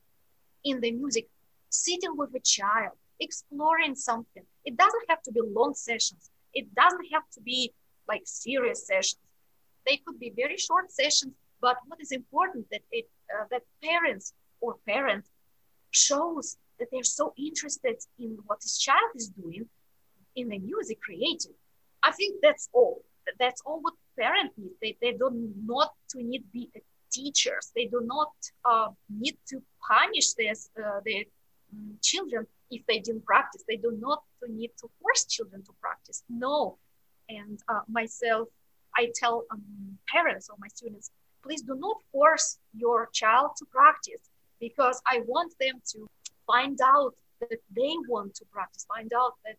in 0.63 0.75
the 0.83 0.91
music 0.91 1.25
sitting 1.69 2.13
with 2.19 2.31
a 2.35 2.43
child 2.57 2.95
exploring 3.19 3.95
something 3.95 4.45
it 4.65 4.75
doesn't 4.83 5.05
have 5.09 5.21
to 5.23 5.31
be 5.31 5.41
long 5.57 5.73
sessions. 5.73 6.23
It 6.53 6.65
doesn't 6.81 7.07
have 7.13 7.27
to 7.35 7.41
be 7.41 7.73
like 8.07 8.23
serious 8.25 8.79
sessions. 8.87 9.25
They 9.87 9.97
could 10.03 10.19
be 10.19 10.31
very 10.41 10.57
short 10.57 10.91
sessions 10.91 11.33
but 11.65 11.77
what 11.87 11.99
is 12.01 12.11
important 12.11 12.65
that 12.71 12.83
it 12.91 13.07
uh, 13.33 13.45
that 13.51 13.63
parents 13.83 14.33
or 14.61 14.75
parent 14.87 15.25
shows 15.91 16.57
that 16.79 16.87
they're 16.91 17.03
so 17.03 17.33
interested 17.37 17.97
in 18.19 18.37
what 18.45 18.59
his 18.61 18.77
child 18.77 19.11
is 19.15 19.29
doing 19.29 19.67
in 20.35 20.49
the 20.49 20.59
music 20.59 20.99
creating. 21.01 21.53
I 22.03 22.11
think 22.11 22.37
that's 22.41 22.69
all. 22.73 23.03
That's 23.39 23.61
all 23.65 23.81
what 23.81 23.93
parents 24.17 24.55
need. 24.57 24.71
They, 24.81 24.97
they 25.01 25.11
do 25.11 25.29
not 25.65 25.91
to 26.09 26.23
need 26.23 26.43
be 26.51 26.69
teachers. 27.11 27.71
They 27.75 27.85
do 27.85 28.01
not 28.03 28.31
uh, 28.65 28.89
need 29.09 29.37
to 29.49 29.61
punish 29.87 30.33
this, 30.33 30.69
uh, 30.77 31.01
their 31.05 31.23
children 32.01 32.47
if 32.71 32.85
they 32.87 32.99
didn't 32.99 33.25
practice. 33.25 33.63
They 33.67 33.75
do 33.75 33.95
not 33.99 34.23
to 34.43 34.51
need 34.51 34.71
to 34.79 34.89
force 35.01 35.25
children 35.25 35.63
to 35.63 35.73
practice. 35.81 36.23
No. 36.29 36.77
And 37.29 37.59
uh, 37.69 37.81
myself, 37.87 38.47
I 38.97 39.11
tell 39.13 39.45
um, 39.51 39.61
parents 40.07 40.49
or 40.49 40.55
my 40.59 40.67
students, 40.67 41.11
please 41.43 41.61
do 41.61 41.75
not 41.75 41.97
force 42.11 42.57
your 42.73 43.09
child 43.13 43.51
to 43.57 43.65
practice 43.65 44.30
because 44.61 45.01
I 45.05 45.21
want 45.25 45.53
them 45.59 45.81
to 45.93 46.07
find 46.47 46.79
out 46.81 47.15
that 47.41 47.59
they 47.75 47.93
want 48.07 48.35
to 48.35 48.45
practice, 48.45 48.85
find 48.95 49.11
out 49.13 49.33
that 49.43 49.57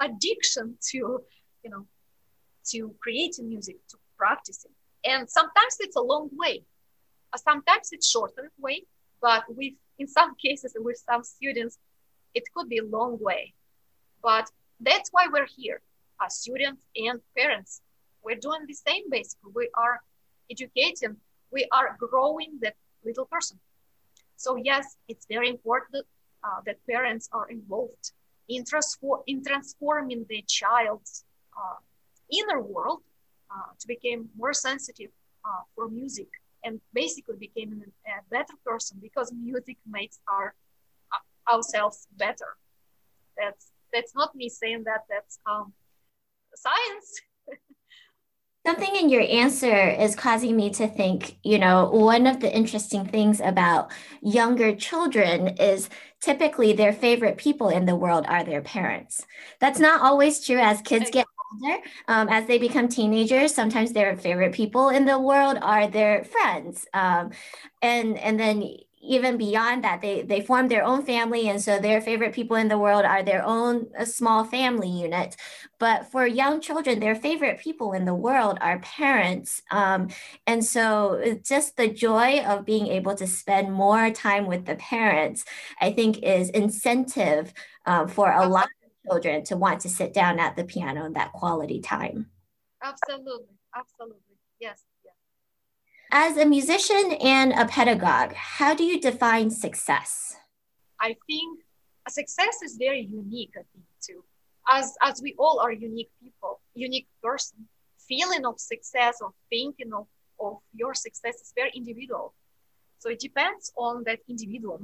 addiction 0.00 0.76
to, 0.90 1.20
you 1.62 1.70
know, 1.70 1.86
to 2.70 2.94
creating 3.00 3.48
music, 3.48 3.76
to 3.90 3.98
practicing. 4.16 4.72
And 5.04 5.28
sometimes 5.30 5.76
it's 5.78 5.96
a 5.96 6.00
long 6.00 6.30
way. 6.32 6.64
Uh, 7.32 7.36
sometimes 7.36 7.90
it's 7.92 8.08
shorter 8.08 8.50
way, 8.58 8.84
but 9.20 9.44
with 9.48 9.74
in 9.98 10.08
some 10.08 10.34
cases 10.36 10.74
with 10.78 10.96
some 10.96 11.22
students, 11.22 11.78
it 12.34 12.44
could 12.54 12.68
be 12.68 12.78
a 12.78 12.84
long 12.84 13.18
way. 13.20 13.52
But 14.22 14.50
that's 14.80 15.10
why 15.12 15.26
we're 15.30 15.48
here, 15.56 15.80
as 16.24 16.36
students 16.36 16.80
and 16.96 17.20
parents. 17.36 17.82
We're 18.22 18.36
doing 18.36 18.64
the 18.66 18.74
same 18.74 19.10
basically. 19.10 19.52
We 19.54 19.68
are 19.74 20.00
educating, 20.50 21.16
we 21.52 21.66
are 21.72 21.96
growing 21.98 22.58
that 22.62 22.74
little 23.04 23.26
person. 23.26 23.58
So 24.38 24.56
yes, 24.56 24.96
it's 25.08 25.26
very 25.26 25.48
important 25.50 26.06
uh, 26.44 26.60
that 26.64 26.76
parents 26.88 27.28
are 27.32 27.48
involved 27.50 28.12
in, 28.48 28.64
transfor- 28.64 29.22
in 29.26 29.42
transforming 29.44 30.24
the 30.28 30.42
child's 30.46 31.24
uh, 31.58 31.78
inner 32.32 32.62
world 32.62 33.02
uh, 33.50 33.72
to 33.80 33.86
become 33.88 34.28
more 34.36 34.54
sensitive 34.54 35.10
uh, 35.44 35.62
for 35.74 35.88
music 35.88 36.28
and 36.64 36.80
basically 36.94 37.36
became 37.36 37.82
a 38.06 38.22
better 38.30 38.54
person 38.64 38.98
because 39.02 39.32
music 39.32 39.76
makes 39.90 40.20
our 40.32 40.54
uh, 41.12 41.52
ourselves 41.54 42.06
better. 42.16 42.56
That's 43.36 43.72
that's 43.92 44.14
not 44.14 44.34
me 44.36 44.48
saying 44.48 44.84
that. 44.84 45.02
That's 45.10 45.38
um, 45.46 45.72
science. 46.54 47.20
Something 48.66 48.96
in 48.96 49.08
your 49.08 49.22
answer 49.22 49.88
is 49.88 50.14
causing 50.14 50.54
me 50.54 50.68
to 50.70 50.86
think, 50.86 51.38
you 51.42 51.58
know, 51.58 51.88
one 51.90 52.26
of 52.26 52.40
the 52.40 52.54
interesting 52.54 53.06
things 53.06 53.40
about 53.40 53.90
younger 54.20 54.74
children 54.76 55.48
is 55.56 55.88
typically 56.20 56.74
their 56.74 56.92
favorite 56.92 57.38
people 57.38 57.70
in 57.70 57.86
the 57.86 57.96
world 57.96 58.26
are 58.28 58.44
their 58.44 58.60
parents. 58.60 59.24
That's 59.58 59.80
not 59.80 60.02
always 60.02 60.44
true 60.44 60.58
as 60.58 60.82
kids 60.82 61.10
get 61.10 61.24
older. 61.62 61.78
Um, 62.08 62.28
as 62.28 62.46
they 62.46 62.58
become 62.58 62.88
teenagers, 62.88 63.54
sometimes 63.54 63.92
their 63.92 64.14
favorite 64.16 64.52
people 64.52 64.90
in 64.90 65.06
the 65.06 65.18
world 65.18 65.56
are 65.62 65.88
their 65.88 66.24
friends. 66.24 66.86
Um, 66.92 67.30
and, 67.80 68.18
and 68.18 68.38
then 68.38 68.68
even 69.00 69.36
beyond 69.36 69.84
that 69.84 70.00
they 70.00 70.22
they 70.22 70.40
form 70.40 70.68
their 70.68 70.84
own 70.84 71.04
family 71.04 71.48
and 71.48 71.60
so 71.60 71.78
their 71.78 72.00
favorite 72.00 72.34
people 72.34 72.56
in 72.56 72.68
the 72.68 72.78
world 72.78 73.04
are 73.04 73.22
their 73.22 73.44
own 73.44 73.86
a 73.96 74.06
small 74.06 74.44
family 74.44 74.88
unit. 74.88 75.36
But 75.78 76.10
for 76.10 76.26
young 76.26 76.60
children 76.60 77.00
their 77.00 77.14
favorite 77.14 77.60
people 77.60 77.92
in 77.92 78.04
the 78.04 78.14
world 78.14 78.58
are 78.60 78.78
parents 78.80 79.62
um, 79.70 80.08
and 80.46 80.64
so 80.64 81.38
just 81.44 81.76
the 81.76 81.88
joy 81.88 82.40
of 82.40 82.64
being 82.64 82.88
able 82.88 83.14
to 83.14 83.26
spend 83.26 83.72
more 83.72 84.10
time 84.10 84.46
with 84.46 84.64
the 84.66 84.76
parents 84.76 85.44
i 85.80 85.92
think 85.92 86.18
is 86.22 86.50
incentive 86.50 87.52
um, 87.86 88.08
for 88.08 88.32
a 88.32 88.46
lot 88.46 88.68
of 88.84 89.10
children 89.10 89.44
to 89.44 89.56
want 89.56 89.80
to 89.80 89.88
sit 89.88 90.12
down 90.12 90.38
at 90.38 90.56
the 90.56 90.64
piano 90.64 91.06
in 91.06 91.14
that 91.14 91.32
quality 91.32 91.80
time. 91.80 92.26
Absolutely 92.82 93.54
absolutely 93.74 94.36
yes 94.60 94.84
as 96.10 96.36
a 96.36 96.46
musician 96.46 97.12
and 97.20 97.52
a 97.52 97.66
pedagogue, 97.66 98.32
how 98.34 98.74
do 98.74 98.84
you 98.84 99.00
define 99.00 99.50
success? 99.50 100.36
I 101.00 101.16
think 101.26 101.60
success 102.08 102.62
is 102.62 102.76
very 102.76 103.02
unique, 103.02 103.52
I 103.54 103.62
think, 103.72 103.84
too. 104.00 104.24
As, 104.70 104.94
as 105.02 105.20
we 105.22 105.34
all 105.38 105.60
are 105.60 105.72
unique 105.72 106.10
people, 106.22 106.60
unique 106.74 107.08
person, 107.22 107.68
feeling 108.08 108.44
of 108.46 108.58
success 108.58 109.18
or 109.20 109.32
thinking 109.50 109.92
of, 109.92 110.06
of 110.40 110.58
your 110.74 110.94
success 110.94 111.36
is 111.36 111.52
very 111.54 111.72
individual. 111.74 112.34
So 112.98 113.10
it 113.10 113.20
depends 113.20 113.72
on 113.76 114.04
that 114.04 114.20
individual. 114.28 114.80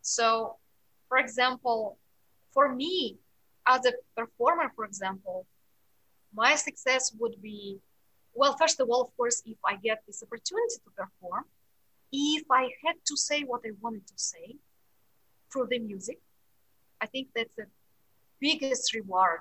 So, 0.00 0.56
for 1.08 1.18
example, 1.18 1.98
for 2.52 2.74
me 2.74 3.18
as 3.66 3.84
a 3.86 3.92
performer, 4.16 4.72
for 4.74 4.84
example, 4.84 5.46
my 6.34 6.54
success 6.54 7.12
would 7.18 7.40
be 7.42 7.78
well, 8.34 8.56
first 8.58 8.80
of 8.80 8.88
all, 8.88 9.02
of 9.02 9.16
course, 9.16 9.42
if 9.46 9.58
I 9.64 9.76
get 9.76 10.02
this 10.06 10.22
opportunity 10.22 10.76
to 10.84 10.90
perform, 10.96 11.44
if 12.12 12.44
I 12.50 12.70
had 12.84 12.96
to 13.06 13.16
say 13.16 13.42
what 13.42 13.62
I 13.64 13.70
wanted 13.80 14.06
to 14.06 14.14
say 14.16 14.56
through 15.52 15.68
the 15.70 15.78
music, 15.78 16.18
I 17.00 17.06
think 17.06 17.28
that's 17.34 17.54
the 17.56 17.66
biggest 18.40 18.94
reward 18.94 19.40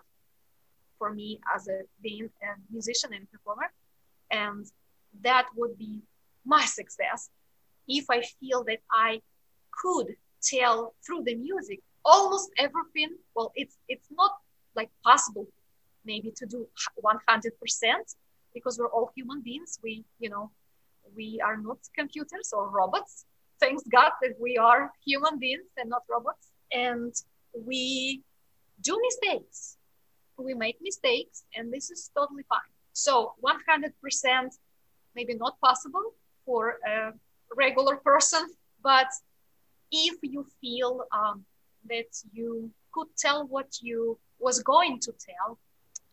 for 0.98 1.14
me 1.14 1.40
as 1.56 1.68
a 1.68 1.82
being 2.02 2.30
a 2.44 2.52
musician 2.72 3.12
and 3.14 3.30
performer. 3.32 3.72
And 4.30 4.66
that 5.24 5.48
would 5.56 5.78
be 5.78 6.02
my 6.46 6.66
success 6.66 7.30
if 7.88 8.06
I 8.10 8.22
feel 8.40 8.64
that 8.66 8.80
I 8.92 9.22
could 9.72 10.16
tell 10.42 10.94
through 11.06 11.24
the 11.26 11.36
music 11.36 11.80
almost 12.04 12.50
everything. 12.58 13.18
Well, 13.36 13.52
it's 13.56 13.78
it's 13.88 14.08
not 14.12 14.32
like 14.76 14.90
possible 15.04 15.48
maybe 16.06 16.32
to 16.36 16.46
do 16.46 16.68
100%, 17.04 18.16
because 18.54 18.78
we're 18.80 18.90
all 18.90 19.12
human 19.16 19.42
beings. 19.42 19.80
We, 19.84 20.06
you 20.20 20.30
know, 20.30 20.52
we 21.16 21.42
are 21.44 21.58
not 21.58 21.78
computers 21.96 22.54
or 22.54 22.70
robots. 22.70 23.26
Thanks 23.60 23.84
God 23.92 24.12
that 24.22 24.36
we 24.40 24.58
are 24.58 24.92
human 25.06 25.38
beings 25.40 25.70
and 25.78 25.90
not 25.90 26.04
robots. 26.10 26.48
And 26.72 27.14
we 27.54 28.24
do 28.82 29.00
mistakes. 29.02 29.78
We 30.38 30.54
make 30.56 30.78
mistakes, 30.82 31.44
and 31.56 31.72
this 31.72 31.92
is 31.92 32.10
totally 32.18 32.44
fine. 32.50 32.72
So 32.94 33.34
100% 33.44 33.92
maybe 35.16 35.36
not 35.36 35.60
possible 35.60 36.14
for 36.46 36.78
a 36.88 37.12
regular 37.56 37.98
person, 37.98 38.48
but 38.82 39.08
if 39.92 40.18
you 40.22 40.46
feel 40.62 41.04
um, 41.12 41.46
that 41.90 42.12
you 42.32 42.72
could 42.94 43.08
tell 43.18 43.46
what 43.48 43.68
you 43.82 44.18
was 44.40 44.64
going 44.64 45.00
to 45.00 45.12
tell, 45.12 45.60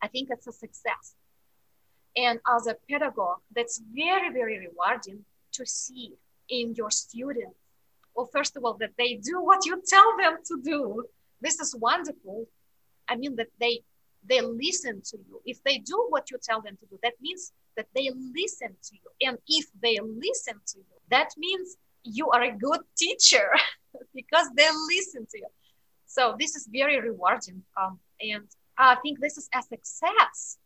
I 0.03 0.09
think 0.09 0.29
it's 0.31 0.47
a 0.47 0.53
success. 0.53 1.15
And 2.19 2.41
as 2.57 2.67
a 2.67 2.77
pedagogue, 2.91 3.43
that's 3.55 3.81
very, 3.95 4.31
very 4.33 4.59
rewarding 4.67 5.25
to 5.53 5.65
see 5.65 6.15
in 6.49 6.75
your 6.75 6.91
students. 6.91 7.57
Well, 8.15 8.29
first 8.33 8.57
of 8.57 8.65
all, 8.65 8.75
that 8.83 8.95
they 8.99 9.15
do 9.15 9.41
what 9.41 9.65
you 9.65 9.81
tell 9.87 10.17
them 10.17 10.39
to 10.49 10.61
do. 10.61 11.05
This 11.41 11.61
is 11.61 11.77
wonderful. 11.77 12.47
I 13.09 13.15
mean 13.15 13.37
that 13.37 13.51
they 13.61 13.75
they 14.29 14.41
listen 14.41 15.01
to 15.11 15.17
you. 15.17 15.41
If 15.47 15.63
they 15.63 15.79
do 15.79 16.07
what 16.09 16.31
you 16.31 16.39
tell 16.43 16.61
them 16.61 16.77
to 16.81 16.87
do, 16.87 16.99
that 17.05 17.15
means 17.21 17.53
that 17.77 17.87
they 17.95 18.11
listen 18.41 18.71
to 18.87 18.93
you. 19.01 19.29
And 19.29 19.39
if 19.47 19.67
they 19.81 19.97
listen 20.03 20.57
to 20.73 20.79
you, 20.79 20.97
that 21.11 21.31
means 21.39 21.77
you 22.03 22.29
are 22.31 22.43
a 22.43 22.51
good 22.51 22.81
teacher 22.97 23.49
because 24.15 24.49
they 24.57 24.69
listen 24.89 25.25
to 25.31 25.39
you. 25.39 25.47
So 26.07 26.35
this 26.39 26.57
is 26.57 26.69
very 26.71 27.01
rewarding. 27.01 27.63
Um, 27.81 28.01
and 28.21 28.49
I 28.77 28.97
think 28.97 29.21
this 29.21 29.39
is 29.39 29.49
a 29.55 29.63
success 29.63 30.59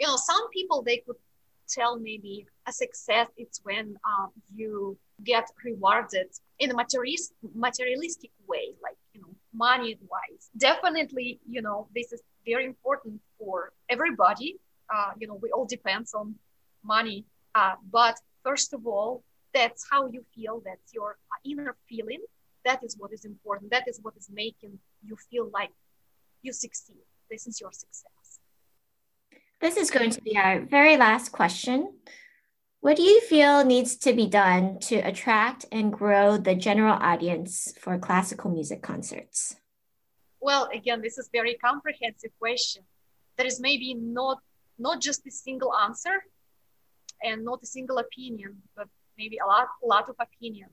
you 0.00 0.06
know 0.06 0.16
some 0.16 0.44
people 0.50 0.82
they 0.82 0.98
could 1.06 1.20
tell 1.68 1.98
maybe 1.98 2.46
a 2.66 2.72
success 2.72 3.28
it's 3.36 3.60
when 3.62 3.96
um, 4.04 4.30
you 4.54 4.98
get 5.24 5.46
rewarded 5.64 6.28
in 6.58 6.70
a 6.70 6.74
materialist, 6.74 7.32
materialistic 7.54 8.30
way, 8.46 8.74
like 8.82 8.96
you 9.14 9.20
know, 9.20 9.34
money 9.54 9.98
wise. 10.08 10.50
Definitely, 10.56 11.40
you 11.48 11.62
know, 11.62 11.88
this 11.94 12.12
is 12.12 12.22
very 12.46 12.64
important 12.64 13.20
for 13.38 13.72
everybody. 13.88 14.56
Uh, 14.94 15.12
you 15.18 15.26
know, 15.26 15.38
we 15.42 15.50
all 15.50 15.66
depends 15.66 16.14
on 16.14 16.34
money, 16.84 17.24
uh, 17.54 17.74
but 17.90 18.16
first 18.42 18.72
of 18.72 18.86
all, 18.86 19.22
that's 19.54 19.86
how 19.90 20.06
you 20.06 20.24
feel. 20.34 20.62
That's 20.64 20.92
your 20.92 21.16
uh, 21.32 21.50
inner 21.50 21.76
feeling. 21.88 22.22
That 22.64 22.84
is 22.84 22.96
what 22.98 23.12
is 23.12 23.24
important. 23.24 23.70
That 23.70 23.88
is 23.88 24.00
what 24.02 24.14
is 24.16 24.28
making 24.32 24.78
you 25.04 25.16
feel 25.30 25.50
like 25.52 25.70
you 26.42 26.52
succeed. 26.52 27.04
This 27.30 27.46
is 27.46 27.60
your 27.60 27.72
success. 27.72 28.19
This 29.60 29.76
is 29.76 29.90
going 29.90 30.10
to 30.10 30.22
be 30.22 30.38
our 30.38 30.60
very 30.60 30.96
last 30.96 31.32
question. 31.32 31.92
What 32.80 32.96
do 32.96 33.02
you 33.02 33.20
feel 33.20 33.62
needs 33.62 33.94
to 33.96 34.14
be 34.14 34.26
done 34.26 34.78
to 34.88 34.96
attract 34.96 35.66
and 35.70 35.92
grow 35.92 36.38
the 36.38 36.54
general 36.54 36.94
audience 36.94 37.74
for 37.78 37.98
classical 37.98 38.50
music 38.50 38.82
concerts? 38.82 39.56
Well, 40.40 40.70
again, 40.72 41.02
this 41.02 41.18
is 41.18 41.28
very 41.30 41.56
comprehensive 41.62 42.30
question. 42.38 42.84
There 43.36 43.46
is 43.46 43.60
maybe 43.60 43.92
not 43.92 44.38
not 44.78 45.02
just 45.02 45.26
a 45.26 45.30
single 45.30 45.74
answer 45.74 46.24
and 47.22 47.44
not 47.44 47.62
a 47.62 47.66
single 47.66 47.98
opinion, 47.98 48.62
but 48.74 48.88
maybe 49.18 49.36
a 49.44 49.46
lot, 49.46 49.68
a 49.84 49.86
lot 49.86 50.08
of 50.08 50.16
opinions 50.18 50.72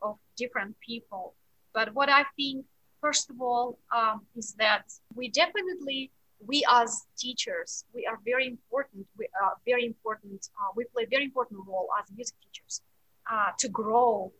of 0.00 0.16
different 0.38 0.74
people. 0.80 1.34
But 1.74 1.92
what 1.92 2.08
I 2.08 2.24
think, 2.34 2.64
first 3.02 3.28
of 3.28 3.42
all, 3.42 3.78
um, 3.94 4.22
is 4.34 4.54
that 4.54 4.84
we 5.14 5.28
definitely 5.28 6.12
we 6.44 6.64
as 6.70 7.06
teachers, 7.16 7.84
we 7.94 8.06
are 8.06 8.18
very 8.24 8.46
important. 8.46 9.06
We 9.18 9.28
are 9.42 9.54
very 9.64 9.86
important. 9.86 10.48
Uh, 10.58 10.72
we 10.76 10.84
play 10.84 11.06
very 11.06 11.24
important 11.24 11.60
role 11.66 11.88
as 11.98 12.04
music 12.14 12.36
teachers 12.42 12.82
uh, 13.30 13.50
to 13.58 13.68
grow 13.68 14.32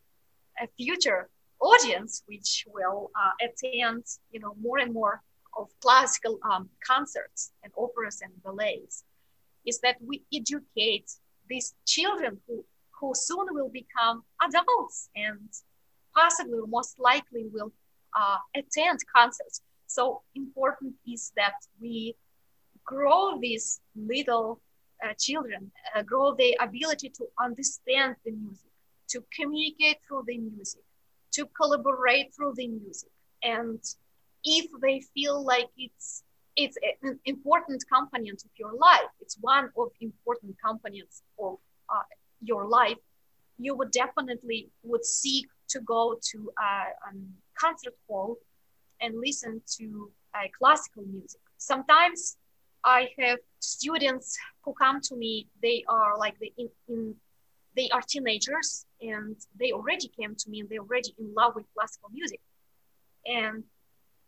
a 0.63 0.67
future 0.77 1.29
audience, 1.61 2.23
which 2.27 2.67
will 2.73 3.11
uh, 3.15 3.33
attend, 3.47 4.05
you 4.31 4.41
know, 4.41 4.55
more 4.61 4.79
and 4.79 4.93
more 4.93 5.23
of 5.57 5.69
classical 5.81 6.39
um, 6.51 6.69
concerts 6.87 7.53
and 7.63 7.73
operas 7.77 8.21
and 8.23 8.33
ballets. 8.43 9.05
Is 9.65 9.81
that 9.81 9.97
we 10.07 10.23
educate 10.33 11.11
these 11.49 11.75
children 11.87 12.39
who 12.47 12.65
who 13.01 13.13
soon 13.15 13.47
will 13.51 13.69
become 13.69 14.23
adults 14.43 15.11
and 15.15 15.49
possibly 16.15 16.59
most 16.67 16.99
likely 16.99 17.45
will 17.53 17.73
uh, 18.19 18.39
attend 18.55 19.01
concerts 19.15 19.61
so 19.97 20.23
important 20.35 20.95
is 21.07 21.33
that 21.37 21.57
we 21.81 22.15
grow 22.85 23.39
these 23.41 23.81
little 24.13 24.61
uh, 25.05 25.15
children, 25.19 25.71
uh, 25.95 26.03
grow 26.03 26.35
the 26.35 26.57
ability 26.61 27.09
to 27.19 27.25
understand 27.47 28.17
the 28.25 28.33
music, 28.33 28.71
to 29.09 29.25
communicate 29.39 29.99
through 30.07 30.25
the 30.27 30.39
music, 30.39 30.83
to 31.33 31.47
collaborate 31.59 32.35
through 32.35 32.55
the 32.57 32.69
music. 32.69 33.11
And 33.43 33.81
if 34.45 34.67
they 34.83 35.01
feel 35.15 35.45
like 35.45 35.69
it's 35.77 36.23
it's 36.57 36.79
an 37.03 37.19
important 37.27 37.85
component 37.95 38.43
of 38.47 38.51
your 38.57 38.73
life, 38.89 39.11
it's 39.21 39.37
one 39.43 39.69
of 39.77 39.89
important 40.01 40.57
components 40.65 41.23
of 41.39 41.59
uh, 41.95 42.07
your 42.41 42.67
life, 42.67 42.97
you 43.59 43.75
would 43.77 43.91
definitely 43.91 44.71
would 44.83 45.05
seek 45.05 45.47
to 45.69 45.81
go 45.81 46.19
to 46.31 46.51
a, 46.59 46.71
a 47.09 47.13
concert 47.61 47.95
hall 48.09 48.39
and 49.01 49.15
listen 49.19 49.63
to 49.79 50.11
uh, 50.35 50.47
classical 50.59 51.05
music. 51.05 51.41
Sometimes 51.59 52.37
I 52.85 53.09
have 53.19 53.39
students 53.61 54.37
who 54.63 54.73
come 54.75 55.01
to 55.03 55.17
me. 55.17 55.49
They 55.63 55.85
are 55.89 56.17
like 56.19 56.39
the 56.39 56.53
in, 56.57 56.69
in 56.89 57.15
they 57.77 57.91
are 57.91 58.01
teenagers 58.01 58.87
and 59.03 59.37
they 59.61 59.73
already 59.73 60.09
came 60.09 60.35
to 60.35 60.51
me 60.51 60.61
and 60.61 60.69
they're 60.69 60.81
already 60.81 61.15
in 61.19 61.35
love 61.35 61.55
with 61.55 61.67
classical 61.75 62.09
music. 62.11 62.41
And 63.27 63.65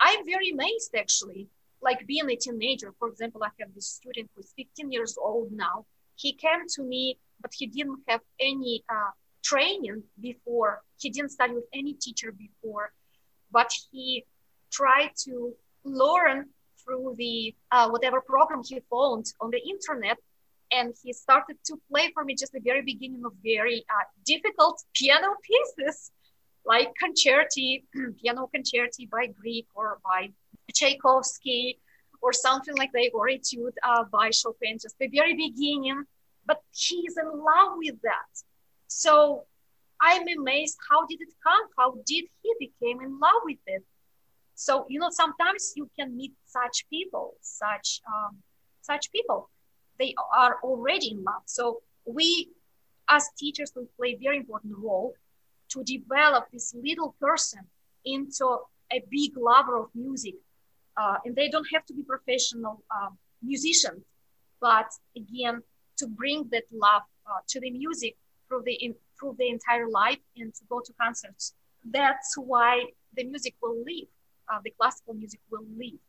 I'm 0.01 0.27
very 0.27 0.51
amazed 0.51 0.95
actually, 0.95 1.49
like 1.81 2.07
being 2.07 2.29
a 2.31 2.37
teenager. 2.37 2.93
For 2.99 3.09
example, 3.09 3.43
I 3.43 3.49
have 3.61 3.75
this 3.75 3.87
student 3.87 4.29
who's 4.35 4.53
15 4.57 4.93
years 4.93 5.17
old 5.17 5.51
now. 5.53 5.87
He 6.17 6.33
came 6.35 6.67
to 6.75 6.83
me, 6.83 7.19
but 7.41 7.53
he 7.57 7.67
didn't 7.67 8.01
have 8.09 8.21
any 8.39 8.85
uh, 8.91 9.13
training 9.43 10.03
before. 10.21 10.83
He 10.99 11.11
didn't 11.11 11.31
study 11.31 11.55
with 11.55 11.69
any 11.73 11.95
teacher 11.95 12.33
before, 12.33 12.93
but 13.51 13.73
he 13.91 14.25
try 14.71 15.11
to 15.25 15.55
learn 15.85 16.47
through 16.89 17.15
the 17.19 17.55
uh, 17.71 17.89
whatever 17.89 18.21
program 18.21 18.63
he 18.65 18.81
found 18.91 19.27
on 19.41 19.51
the 19.51 19.61
internet. 19.69 20.19
And 20.71 20.95
he 21.03 21.13
started 21.13 21.57
to 21.65 21.81
play 21.91 22.11
for 22.13 22.25
me 22.25 22.35
just 22.35 22.53
the 22.53 22.61
very 22.61 22.83
beginning 22.83 23.23
of 23.25 23.33
very 23.43 23.85
uh, 23.89 24.05
difficult 24.25 24.83
piano 24.95 25.35
pieces 25.43 26.11
like 26.67 26.93
concerti 27.03 27.85
piano 28.21 28.51
concerti 28.55 29.09
by 29.09 29.27
grieg 29.27 29.65
or 29.75 29.99
by 30.05 30.29
tchaikovsky 30.75 31.79
or 32.21 32.33
something 32.35 32.77
like 32.77 32.93
that 32.93 33.11
or 33.15 33.29
etude 33.29 33.73
uh, 33.83 34.05
by 34.13 34.31
chopin 34.31 34.77
just 34.79 34.99
the 34.99 35.09
very 35.09 35.35
beginning. 35.35 36.05
But 36.45 36.63
he's 36.73 37.17
in 37.17 37.31
love 37.31 37.73
with 37.77 38.01
that. 38.03 38.33
So 38.87 39.45
i'm 40.01 40.27
amazed 40.39 40.77
how 40.89 41.07
did 41.07 41.21
it 41.23 41.33
come? 41.43 41.65
How 41.79 41.93
did 42.07 42.25
he 42.43 42.51
became 42.61 43.01
in 43.01 43.19
love 43.19 43.43
with 43.45 43.63
it 43.67 43.85
so 44.67 44.87
you 44.89 44.99
know 44.99 45.09
sometimes 45.11 45.73
you 45.77 45.89
can 45.97 46.17
meet 46.17 46.33
such 46.47 46.85
people 46.91 47.35
such 47.41 48.01
um, 48.13 48.37
such 48.83 49.13
people. 49.13 49.51
They 50.01 50.15
are 50.37 50.57
already 50.65 51.11
in 51.13 51.23
love. 51.23 51.43
So 51.47 51.83
we 52.05 52.51
as 53.09 53.29
teachers 53.39 53.73
will 53.77 53.89
play 53.97 54.11
a 54.15 54.19
very 54.27 54.39
important 54.39 54.75
role 54.77 55.15
to 55.73 55.85
develop 55.85 56.47
this 56.53 56.75
little 56.75 57.15
person 57.21 57.61
into 58.05 58.47
a 58.93 58.99
big 59.11 59.37
lover 59.37 59.77
of 59.79 59.89
music. 59.95 60.35
Uh, 60.97 61.19
and 61.25 61.37
they 61.37 61.49
don't 61.49 61.69
have 61.73 61.85
to 61.87 61.95
be 61.95 62.03
professional 62.03 62.83
um, 62.97 63.17
musicians 63.43 64.03
but 64.61 64.89
again 65.17 65.63
to 65.97 66.09
bring 66.09 66.49
that 66.51 66.65
love 66.73 67.03
uh, 67.29 67.39
to 67.47 67.61
the 67.61 67.71
music 67.71 68.17
through 68.49 68.63
the 68.65 68.75
in, 68.75 68.93
through 69.19 69.37
the 69.39 69.49
entire 69.49 69.89
life 69.89 70.19
and 70.37 70.53
to 70.55 70.63
go 70.69 70.81
to 70.81 70.93
concerts. 71.01 71.55
That's 71.85 72.37
why 72.37 72.87
the 73.17 73.23
music 73.23 73.55
will 73.63 73.79
live 73.87 74.09
uh, 74.51 74.59
the 74.65 74.73
classical 74.79 75.15
music 75.15 75.41
will 75.51 75.65
live 75.77 76.01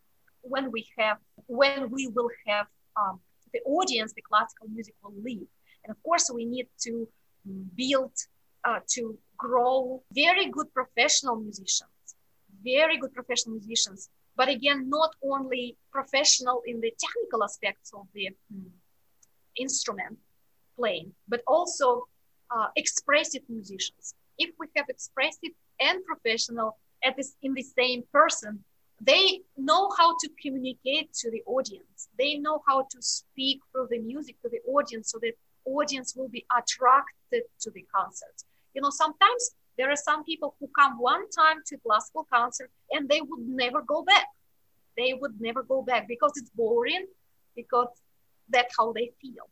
when 0.41 0.71
we 0.71 0.87
have 0.97 1.17
when 1.47 1.89
we 1.89 2.07
will 2.07 2.29
have 2.47 2.67
um, 2.99 3.19
the 3.53 3.59
audience 3.65 4.13
the 4.13 4.21
classical 4.21 4.67
music 4.67 4.93
will 5.03 5.13
live 5.23 5.47
and 5.83 5.91
of 5.91 6.01
course 6.03 6.29
we 6.33 6.45
need 6.45 6.67
to 6.79 7.07
build 7.75 8.11
uh, 8.65 8.79
to 8.87 9.17
grow 9.37 10.01
very 10.13 10.47
good 10.47 10.71
professional 10.73 11.35
musicians 11.35 12.15
very 12.63 12.97
good 12.97 13.13
professional 13.13 13.55
musicians 13.55 14.09
but 14.35 14.47
again 14.47 14.89
not 14.89 15.11
only 15.23 15.77
professional 15.91 16.61
in 16.65 16.79
the 16.81 16.93
technical 16.99 17.43
aspects 17.43 17.91
of 17.93 18.05
the 18.13 18.29
mm, 18.53 18.69
instrument 19.57 20.17
playing 20.77 21.11
but 21.27 21.41
also 21.47 22.07
uh, 22.51 22.67
expressive 22.75 23.41
musicians. 23.49 24.15
If 24.37 24.51
we 24.59 24.67
have 24.75 24.85
expressive 24.89 25.51
and 25.79 26.03
professional 26.05 26.77
at 27.03 27.15
this 27.17 27.35
in 27.41 27.53
the 27.53 27.63
same 27.63 28.03
person 28.11 28.63
they 29.01 29.41
know 29.57 29.89
how 29.97 30.17
to 30.17 30.29
communicate 30.41 31.13
to 31.13 31.31
the 31.31 31.41
audience. 31.45 32.09
They 32.17 32.35
know 32.35 32.61
how 32.67 32.81
to 32.81 33.01
speak 33.01 33.61
through 33.71 33.87
the 33.89 33.99
music 33.99 34.41
to 34.41 34.49
the 34.49 34.59
audience 34.69 35.11
so 35.11 35.19
that 35.21 35.33
audience 35.65 36.15
will 36.15 36.27
be 36.27 36.45
attracted 36.57 37.43
to 37.61 37.71
the 37.71 37.85
concert. 37.95 38.35
You 38.73 38.81
know 38.81 38.89
sometimes 38.89 39.51
there 39.77 39.89
are 39.89 39.95
some 39.95 40.23
people 40.25 40.55
who 40.59 40.67
come 40.77 40.99
one 40.99 41.29
time 41.29 41.59
to 41.67 41.77
classical 41.77 42.27
concert 42.31 42.69
and 42.91 43.07
they 43.07 43.21
would 43.21 43.47
never 43.47 43.81
go 43.81 44.03
back. 44.03 44.27
They 44.97 45.13
would 45.13 45.39
never 45.39 45.63
go 45.63 45.81
back 45.81 46.07
because 46.07 46.33
it's 46.35 46.49
boring 46.49 47.05
because 47.55 47.87
that's 48.49 48.75
how 48.77 48.91
they 48.91 49.11
feel. 49.21 49.49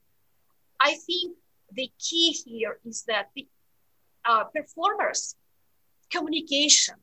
I 0.82 0.96
think 0.96 1.38
the 1.72 1.90
key 2.00 2.32
here 2.46 2.80
is 2.86 3.04
that 3.08 3.30
the 3.36 3.48
uh, 4.26 4.44
performers 4.46 5.36
communication 6.12 6.96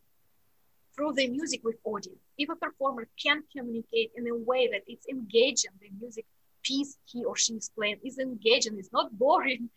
through 0.95 1.15
the 1.15 1.29
music 1.29 1.61
with 1.65 1.77
audience. 1.85 2.21
If 2.39 2.49
a 2.49 2.57
performer 2.57 3.09
can 3.23 3.43
communicate 3.57 4.13
in 4.17 4.29
a 4.29 4.35
way 4.35 4.69
that 4.73 4.83
it's 4.87 5.07
engaging, 5.09 5.73
the 5.81 5.91
music 6.01 6.25
piece 6.63 6.97
he 7.05 7.25
or 7.25 7.37
she 7.37 7.55
is 7.55 7.71
playing 7.77 7.99
is 8.05 8.19
engaging, 8.19 8.79
it's 8.79 8.93
not 8.93 9.17
boring. 9.19 9.69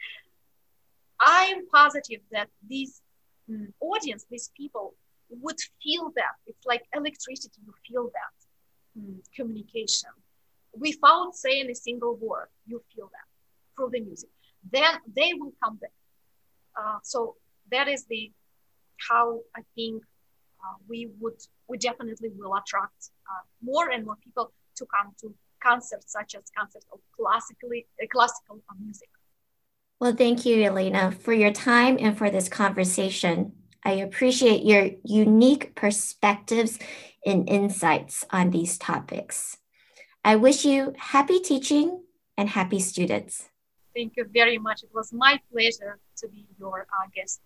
I'm 1.19 1.67
positive 1.69 2.21
that 2.31 2.49
this 2.69 3.01
mm, 3.49 3.67
audience, 3.79 4.25
these 4.29 4.51
people, 4.55 4.93
would 5.29 5.57
feel 5.83 6.11
that. 6.15 6.35
It's 6.45 6.65
like 6.65 6.83
electricity, 6.93 7.59
you 7.65 7.73
feel 7.87 8.11
that 8.13 9.01
mm, 9.01 9.17
communication. 9.35 10.09
Without 10.73 11.35
saying 11.35 11.69
a 11.69 11.75
single 11.75 12.15
word, 12.15 12.47
you 12.67 12.81
feel 12.95 13.07
that 13.07 13.27
through 13.75 13.89
the 13.91 14.01
music. 14.01 14.29
Then 14.71 14.93
they 15.15 15.33
will 15.33 15.53
come 15.63 15.77
back. 15.77 15.91
Uh, 16.79 16.99
so 17.03 17.35
that 17.71 17.87
is 17.87 18.05
the 18.05 18.31
how 19.09 19.39
I 19.55 19.61
think 19.75 20.03
we 20.87 21.09
would 21.19 21.39
we 21.67 21.77
definitely 21.77 22.29
will 22.37 22.55
attract 22.55 23.11
uh, 23.29 23.43
more 23.61 23.89
and 23.89 24.05
more 24.05 24.17
people 24.23 24.51
to 24.75 24.85
come 24.85 25.13
to 25.21 25.33
concerts 25.63 26.11
such 26.11 26.35
as 26.35 26.43
concerts 26.57 26.85
of 26.93 26.99
classically 27.15 27.87
uh, 28.01 28.05
classical 28.11 28.59
music. 28.83 29.09
Well, 29.99 30.13
thank 30.13 30.45
you, 30.45 30.63
Elena, 30.63 31.11
for 31.11 31.33
your 31.33 31.51
time 31.51 31.97
and 31.99 32.15
for 32.17 32.29
this 32.29 32.49
conversation. 32.49 33.53
I 33.83 33.93
appreciate 33.93 34.63
your 34.63 34.91
unique 35.03 35.73
perspectives 35.75 36.77
and 37.25 37.49
insights 37.49 38.23
on 38.29 38.51
these 38.51 38.77
topics. 38.77 39.57
I 40.23 40.35
wish 40.35 40.65
you 40.65 40.93
happy 40.97 41.39
teaching 41.39 42.03
and 42.37 42.49
happy 42.49 42.79
students. 42.79 43.49
Thank 43.95 44.13
you 44.17 44.25
very 44.31 44.59
much. 44.59 44.83
It 44.83 44.89
was 44.93 45.11
my 45.11 45.39
pleasure 45.51 45.99
to 46.17 46.27
be 46.27 46.45
your 46.59 46.81
uh, 46.81 47.07
guest. 47.15 47.41